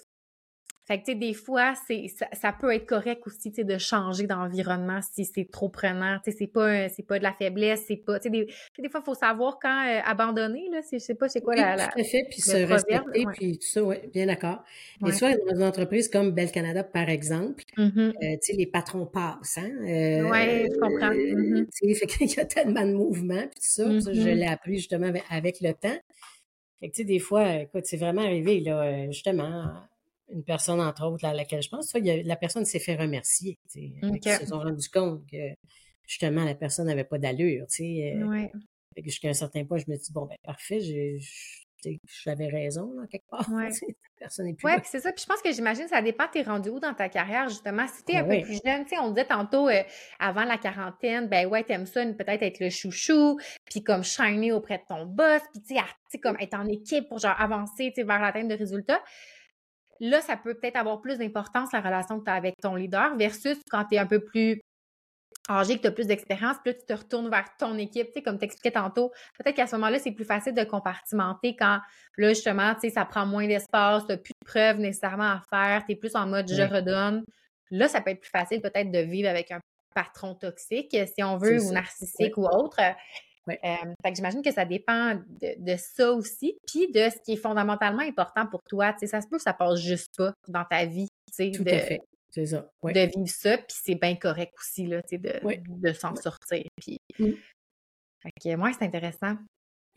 [0.88, 3.76] Fait que, tu sais, des fois, c'est, ça, peut être correct aussi, tu sais, de
[3.76, 6.16] changer d'environnement si c'est trop prenant.
[6.24, 8.46] Tu sais, c'est pas, c'est pas de la faiblesse, c'est pas, tu sais, des,
[8.78, 10.80] des, fois, il faut savoir quand euh, abandonner, là.
[10.90, 11.88] Je sais pas, c'est quoi la, la.
[11.88, 14.64] Tout à fait, puis se respecter, puis tout ça, oui, bien d'accord.
[15.02, 18.08] Mais soit dans une entreprise comme Bell Canada, par exemple, mm-hmm.
[18.08, 19.70] euh, tu sais, les patrons passent, hein.
[19.86, 21.10] Euh, oui, je comprends.
[21.10, 21.66] Mm-hmm.
[21.66, 24.34] Tu sais, fait qu'il y a tellement de mouvements, puis tout ça, ça je mm-hmm.
[24.34, 25.98] l'ai appris justement avec, le temps.
[26.80, 29.72] Fait que, tu sais, des fois, écoute, c'est vraiment arrivé, là, justement,
[30.32, 33.58] une personne, entre autres, à laquelle je pense, la personne s'est fait remercier.
[33.74, 35.54] Ils se sont rendus compte que
[36.06, 37.66] justement, la personne n'avait pas d'allure.
[37.80, 38.48] Euh,
[39.04, 40.80] jusqu'à un certain point, je me dis, bon, ben parfait,
[42.24, 43.48] j'avais raison, là, quelque part.
[43.52, 43.70] Ouais.
[44.18, 44.66] Personne n'est plus.
[44.66, 45.12] Oui, c'est ça.
[45.12, 47.86] Puis je pense que j'imagine, ça dépend, t'es rendu où dans ta carrière, justement.
[47.86, 49.82] Si t'es un peu plus jeune, tu sais, on disait tantôt, euh,
[50.18, 54.78] avant la quarantaine, ben ouais, t'aimes ça, peut-être être le chouchou, puis comme shiner auprès
[54.78, 55.74] de ton boss, puis tu
[56.08, 59.02] sais, comme être en équipe pour genre avancer, tu sais, vers l'atteinte de résultats.
[60.00, 63.16] Là, ça peut peut-être avoir plus d'importance, la relation que tu as avec ton leader,
[63.16, 64.60] versus quand tu es un peu plus
[65.48, 68.12] âgé, que tu as plus d'expérience, puis là, tu te retournes vers ton équipe, tu
[68.14, 69.10] sais, comme tu expliquais tantôt.
[69.38, 71.80] Peut-être qu'à ce moment-là, c'est plus facile de compartimenter quand,
[72.16, 75.42] là, justement, tu sais, ça prend moins d'espace, tu n'as plus de preuves nécessairement à
[75.50, 77.24] faire, tu es plus en mode je redonne.
[77.70, 79.60] Là, ça peut être plus facile peut-être de vivre avec un
[79.94, 82.78] patron toxique, si on veut, ou narcissique ou autre.
[82.80, 87.36] Euh, fait que j'imagine que ça dépend de, ça aussi, puis de ce qui est
[87.36, 88.92] fondamentalement important pour toi.
[88.92, 91.08] Tu sais, ça se peut que ça passe juste pas dans ta vie.
[91.28, 92.00] Tu sais, Tout à fait.
[92.30, 92.70] C'est ça.
[92.82, 96.64] De vivre ça, puis c'est bien correct aussi, là, tu sais, de, de s'en sortir.
[96.76, 97.00] Puis...
[97.16, 99.36] Fait que moi, c'est intéressant.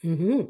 [0.04, 0.44] Mmh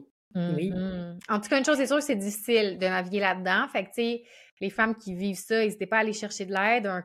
[0.55, 0.71] oui.
[0.71, 3.67] Mmh en tout cas, une chose, c'est sûr c'est difficile de naviguer là-dedans.
[3.69, 4.23] Fait que, tu sais,
[4.61, 7.03] les femmes qui vivent ça, n'hésitez pas à aller chercher de l'aide, un,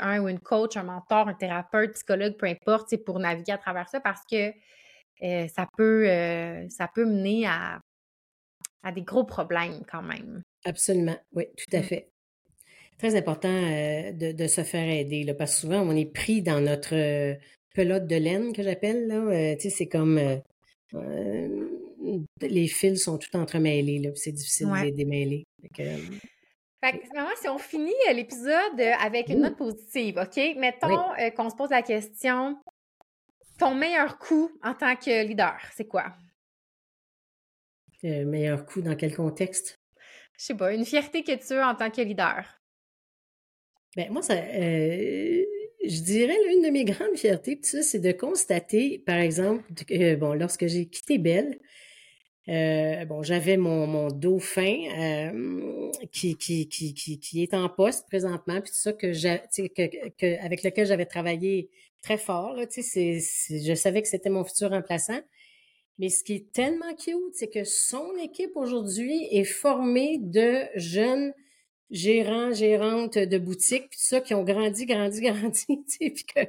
[0.00, 3.88] un ou une coach, un mentor, un thérapeute, psychologue, peu importe, pour naviguer à travers
[3.88, 4.52] ça parce que
[5.22, 7.80] euh, ça, peut, euh, ça peut mener à,
[8.82, 10.42] à des gros problèmes quand même.
[10.64, 11.84] Absolument, oui, tout à mmh.
[11.84, 12.10] fait.
[12.98, 16.60] Très important euh, de, se faire aider, là, parce que souvent, on est pris dans
[16.60, 17.34] notre euh,
[17.74, 19.08] pelote de laine, que j'appelle.
[19.08, 19.16] Là.
[19.16, 20.20] Euh, tu sais, c'est comme
[22.40, 25.44] les fils sont tout entremêlés, là, c'est difficile de les démêler.
[25.74, 27.00] Fait
[27.40, 30.36] si on finit l'épisode avec une note positive, OK?
[30.56, 30.98] Mettons
[31.34, 32.56] qu'on se pose la question
[33.58, 36.12] ton meilleur coup en tant que leader, c'est quoi?
[38.02, 39.80] meilleur coup dans quel contexte?
[40.36, 42.44] Je sais pas, une fierté que tu as en tant que leader.
[43.96, 45.44] Ben moi, ça, euh,
[45.84, 50.66] je dirais l'une de mes grandes fiertés, c'est de constater, par exemple, que, bon, lorsque
[50.66, 51.60] j'ai quitté Belle,
[52.48, 58.60] euh, bon, j'avais mon, mon dauphin euh, qui, qui, qui, qui, est en poste présentement,
[58.60, 61.70] puis tout ça que, que, que, avec lequel j'avais travaillé
[62.02, 62.54] très fort.
[62.54, 65.20] Là, c'est, je savais que c'était mon futur remplaçant.
[65.98, 71.32] Mais ce qui est tellement cute, c'est que son équipe aujourd'hui est formée de jeunes
[71.94, 75.64] gérants, gérantes de boutiques, puis tout ça, qui ont grandi, grandi, grandi,
[75.96, 76.40] puis que,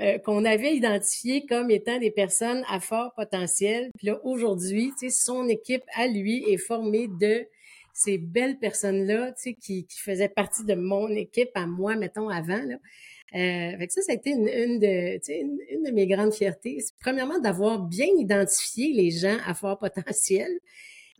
[0.00, 3.90] euh, qu'on avait identifié comme étant des personnes à fort potentiel.
[3.98, 7.46] Puis là, aujourd'hui, son équipe à lui est formée de
[7.92, 12.62] ces belles personnes-là, qui, qui faisaient partie de mon équipe à moi, mettons, avant.
[12.62, 12.76] Là.
[13.34, 16.78] Euh, fait ça, ça a été une, une de, une, une, de mes grandes fiertés.
[17.00, 20.48] Premièrement, d'avoir bien identifié les gens à fort potentiel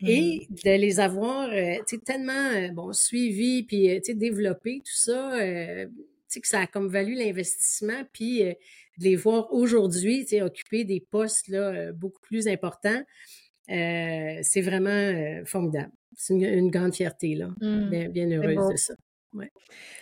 [0.07, 0.55] et mmh.
[0.65, 5.87] de les avoir euh, tellement euh, bon suivis puis euh, développés, tout ça, euh,
[6.35, 8.55] que ça a comme valu l'investissement, puis de
[8.99, 13.03] les voir aujourd'hui occuper des postes là, beaucoup plus importants.
[13.69, 15.93] c'est vraiment formidable.
[16.17, 17.51] C'est une, grande fierté, là.
[17.61, 17.89] Mmh.
[17.89, 18.95] Bien, bien heureuse de ça.
[19.33, 19.51] Ouais.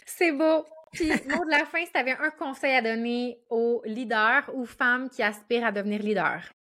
[0.07, 0.65] C'est beau.
[0.93, 4.65] Puis, mot de la fin, si tu avais un conseil à donner aux leaders ou
[4.65, 6.53] femmes qui aspirent à devenir leaders?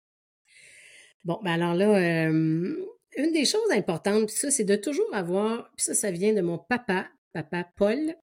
[1.23, 2.75] Bon, ben alors là, euh,
[3.17, 6.41] une des choses importantes, puis ça, c'est de toujours avoir, puis ça, ça vient de
[6.41, 8.15] mon papa, papa Paul,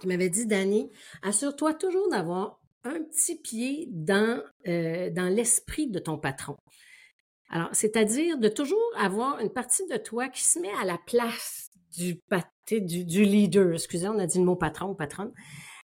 [0.00, 0.90] qui m'avait dit, Danny,
[1.22, 6.56] assure-toi toujours d'avoir un petit pied dans, euh, dans l'esprit de ton patron.
[7.50, 11.68] Alors, c'est-à-dire de toujours avoir une partie de toi qui se met à la place
[11.98, 12.20] du,
[12.70, 13.74] du, du leader.
[13.74, 15.32] Excusez, on a dit le mot patron ou patronne.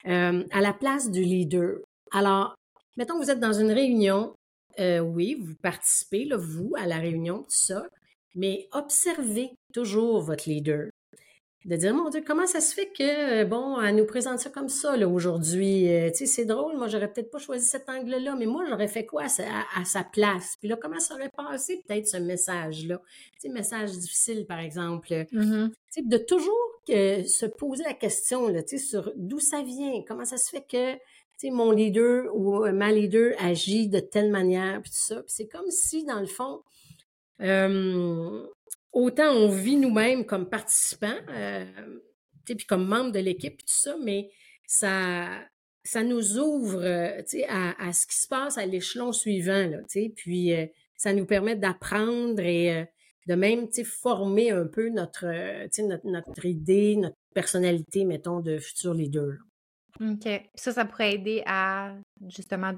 [0.05, 1.77] Euh, à la place du leader.
[2.11, 2.55] Alors,
[2.97, 4.35] mettons que vous êtes dans une réunion.
[4.79, 7.85] Euh, oui, vous participez, là, vous, à la réunion, tout ça,
[8.35, 10.89] mais observez toujours votre leader
[11.65, 14.49] de dire, mon Dieu, comment ça se fait que, euh, bon, elle nous présente ça
[14.49, 15.87] comme ça, là, aujourd'hui?
[15.89, 18.89] Euh, tu sais, c'est drôle, moi, j'aurais peut-être pas choisi cet angle-là, mais moi, j'aurais
[18.89, 20.57] fait quoi à, sa place?
[20.59, 23.01] Puis là, comment ça aurait passé, peut-être, ce message-là?
[23.41, 25.07] Tu sais, message difficile, par exemple.
[25.07, 25.69] Mm-hmm.
[25.69, 30.03] Tu sais, de toujours se poser la question, là, tu sais, sur d'où ça vient,
[30.05, 30.99] comment ça se fait que, tu
[31.37, 35.15] sais, mon leader ou euh, ma leader agit de telle manière, puis tout ça?
[35.23, 36.61] Puis c'est comme si, dans le fond,
[37.41, 38.45] euh,
[38.91, 41.65] autant on vit nous-mêmes comme participants, euh,
[42.67, 43.61] comme membres de l'équipe,
[44.01, 44.29] mais
[44.67, 45.45] ça,
[46.03, 49.67] nous ouvre euh, à, ce qui se passe à l'échelon suivant.
[49.67, 49.79] Là,
[50.15, 50.65] puis euh,
[50.95, 52.85] ça nous permet d'apprendre et
[53.27, 55.25] de même former un peu notre,
[55.81, 59.33] notre, notre idée, notre personnalité, mettons, de futur leader.
[60.01, 60.27] OK.
[60.55, 61.95] Ça, ça pourrait aider à
[62.27, 62.73] justement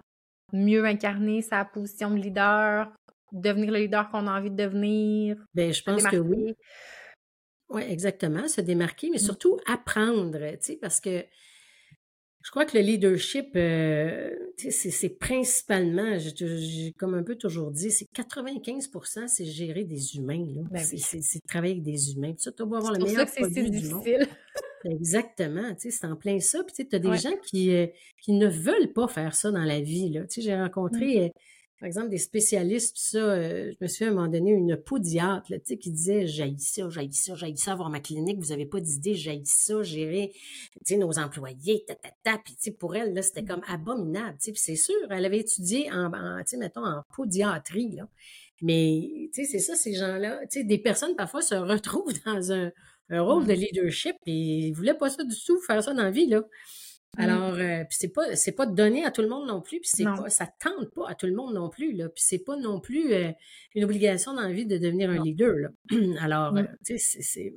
[0.54, 2.92] mieux incarner sa position de leader,
[3.42, 5.38] devenir le leader qu'on a envie de devenir?
[5.54, 6.56] Bien, je pense que oui.
[7.70, 9.22] Oui, exactement, se démarquer, mais mmh.
[9.22, 11.26] surtout apprendre, tu sais, parce que
[12.46, 18.06] je crois que le leadership, euh, c'est principalement, j'ai comme un peu toujours dit, c'est
[18.14, 18.92] 95
[19.28, 20.46] c'est gérer des humains.
[20.70, 22.36] Ben c'est travailler avec des humains.
[22.36, 24.06] tu dois avoir le meilleur produit du monde.
[24.86, 26.64] Exactement, tu sais, c'est en plein ça.
[26.64, 27.88] Puis tu as des gens qui, euh,
[28.22, 30.16] qui ne veulent pas faire ça dans la vie.
[30.38, 31.30] J'ai rencontré...
[31.30, 31.40] Mmh.
[31.80, 35.52] Par exemple, des spécialistes, ça, euh, je me suis à un moment donné une podiatre
[35.52, 38.80] là, qui disait J'haïs ça, j'haïs ça, j'haïs ça, avoir ma clinique, vous n'avez pas
[38.80, 40.32] d'idée, j'haïs ça, gérer
[40.92, 42.38] nos employés, ta, ta, ta.
[42.38, 44.38] Puis pour elle, là, c'était comme abominable.
[44.42, 47.92] Puis c'est sûr, elle avait étudié en, en mettons, en podiatrie.
[47.92, 48.08] Là.
[48.62, 50.40] Mais c'est ça, ces gens-là.
[50.56, 52.72] Des personnes parfois se retrouvent dans un,
[53.10, 56.04] un rôle de leadership et ils ne voulaient pas ça du tout, faire ça dans
[56.04, 56.28] la vie.
[56.28, 56.44] Là.
[57.18, 57.22] Mmh.
[57.22, 59.90] Alors, euh, puis c'est pas c'est pas donné à tout le monde non plus, puis
[59.92, 62.58] c'est pas ça tente pas à tout le monde non plus là, puis c'est pas
[62.58, 63.32] non plus euh,
[63.74, 65.70] une obligation dans la vie de devenir un leader là.
[66.22, 66.58] Alors, mmh.
[66.58, 67.54] euh, tu sais, c'est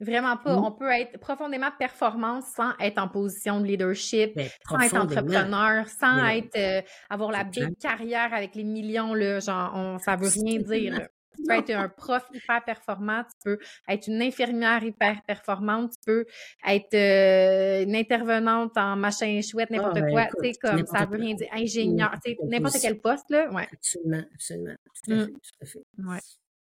[0.00, 0.56] Vraiment pas.
[0.56, 0.64] Mmh.
[0.64, 5.86] On peut être profondément performant sans être en position de leadership, ben, sans être entrepreneur,
[5.86, 10.58] sans être avoir la belle carrière avec les millions là, genre on, ça veut rien
[10.58, 11.06] dire.
[11.36, 13.58] Tu peux être un prof hyper performant, tu peux
[13.88, 16.26] être une infirmière hyper performante, tu peux
[16.66, 20.26] être euh, une intervenante en machin chouette, ah, n'importe ben, quoi.
[20.42, 21.48] Tu sais, comme ça veut rien dire.
[21.52, 23.50] Ingénieur, tu sais, n'importe quel poste, là.
[23.52, 23.68] Ouais.
[23.72, 24.74] Absolument, absolument.
[25.04, 25.20] Tout à mmh.
[25.20, 25.82] fait, tout à fait.
[25.98, 26.20] Ouais.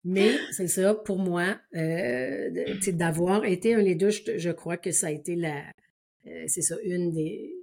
[0.04, 2.50] Mais c'est ça, pour moi, euh,
[2.92, 5.64] d'avoir été un leader, je, je, crois que ça a été la,
[6.26, 7.54] euh, c'est ça, une des,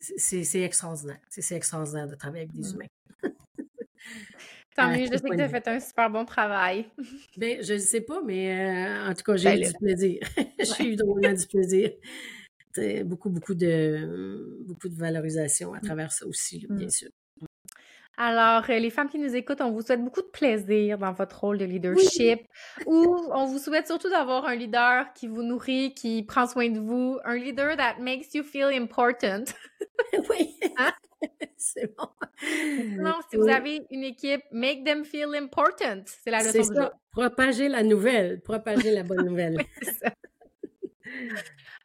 [0.00, 1.20] c'est extraordinaire.
[1.28, 2.74] C'est extraordinaire de travailler avec des mmh.
[2.74, 2.86] humains.
[4.76, 6.86] Tant mieux, je sais que tu as fait un super bon travail.
[7.36, 10.20] Ben, je ne sais pas, mais euh, en tout cas, j'ai ben eu du plaisir.
[10.78, 11.90] j'ai eu drôlement du plaisir.
[13.06, 15.80] Beaucoup, beaucoup de, beaucoup de valorisation à mmh.
[15.80, 16.90] travers ça aussi, bien mmh.
[16.90, 17.08] sûr.
[18.18, 21.38] Alors, euh, les femmes qui nous écoutent, on vous souhaite beaucoup de plaisir dans votre
[21.40, 22.40] rôle de leadership
[22.86, 26.80] ou on vous souhaite surtout d'avoir un leader qui vous nourrit, qui prend soin de
[26.80, 29.44] vous, un leader that makes you feel important.
[30.30, 30.54] oui.
[30.78, 30.92] Hein?
[31.56, 32.08] C'est bon.
[33.02, 36.02] Non, si vous avez une équipe, make them feel important.
[36.06, 36.90] C'est la leçon du jour.
[37.12, 39.56] Propager la nouvelle, propager la bonne nouvelle.
[39.82, 40.12] c'est ça.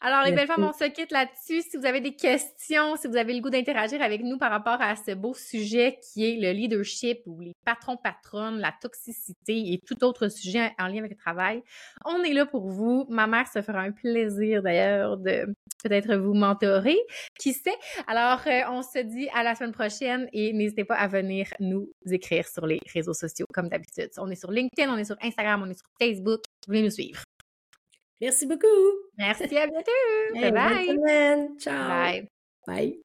[0.02, 1.62] Alors, les belles femmes, on se quitte là-dessus.
[1.62, 4.82] Si vous avez des questions, si vous avez le goût d'interagir avec nous par rapport
[4.82, 10.04] à ce beau sujet qui est le leadership ou les patrons-patronnes, la toxicité et tout
[10.04, 11.62] autre sujet en lien avec le travail,
[12.06, 13.06] on est là pour vous.
[13.10, 15.46] Ma mère se fera un plaisir d'ailleurs de
[15.84, 16.98] peut-être vous mentorer.
[17.40, 17.78] Qui sait?
[18.08, 21.90] Alors, euh, on se dit à la semaine prochaine et n'hésitez pas à venir nous
[22.10, 24.10] écrire sur les réseaux sociaux comme d'habitude.
[24.18, 26.42] On est sur LinkedIn, on est sur Instagram, on est sur Facebook.
[26.68, 27.24] Venez nous suivre.
[28.22, 28.68] Merci beaucoup.
[29.18, 29.92] Merci, à bientôt.
[30.34, 31.50] bye bye.
[31.60, 31.88] Ciao.
[31.90, 32.28] Bye.
[32.68, 33.02] Bye.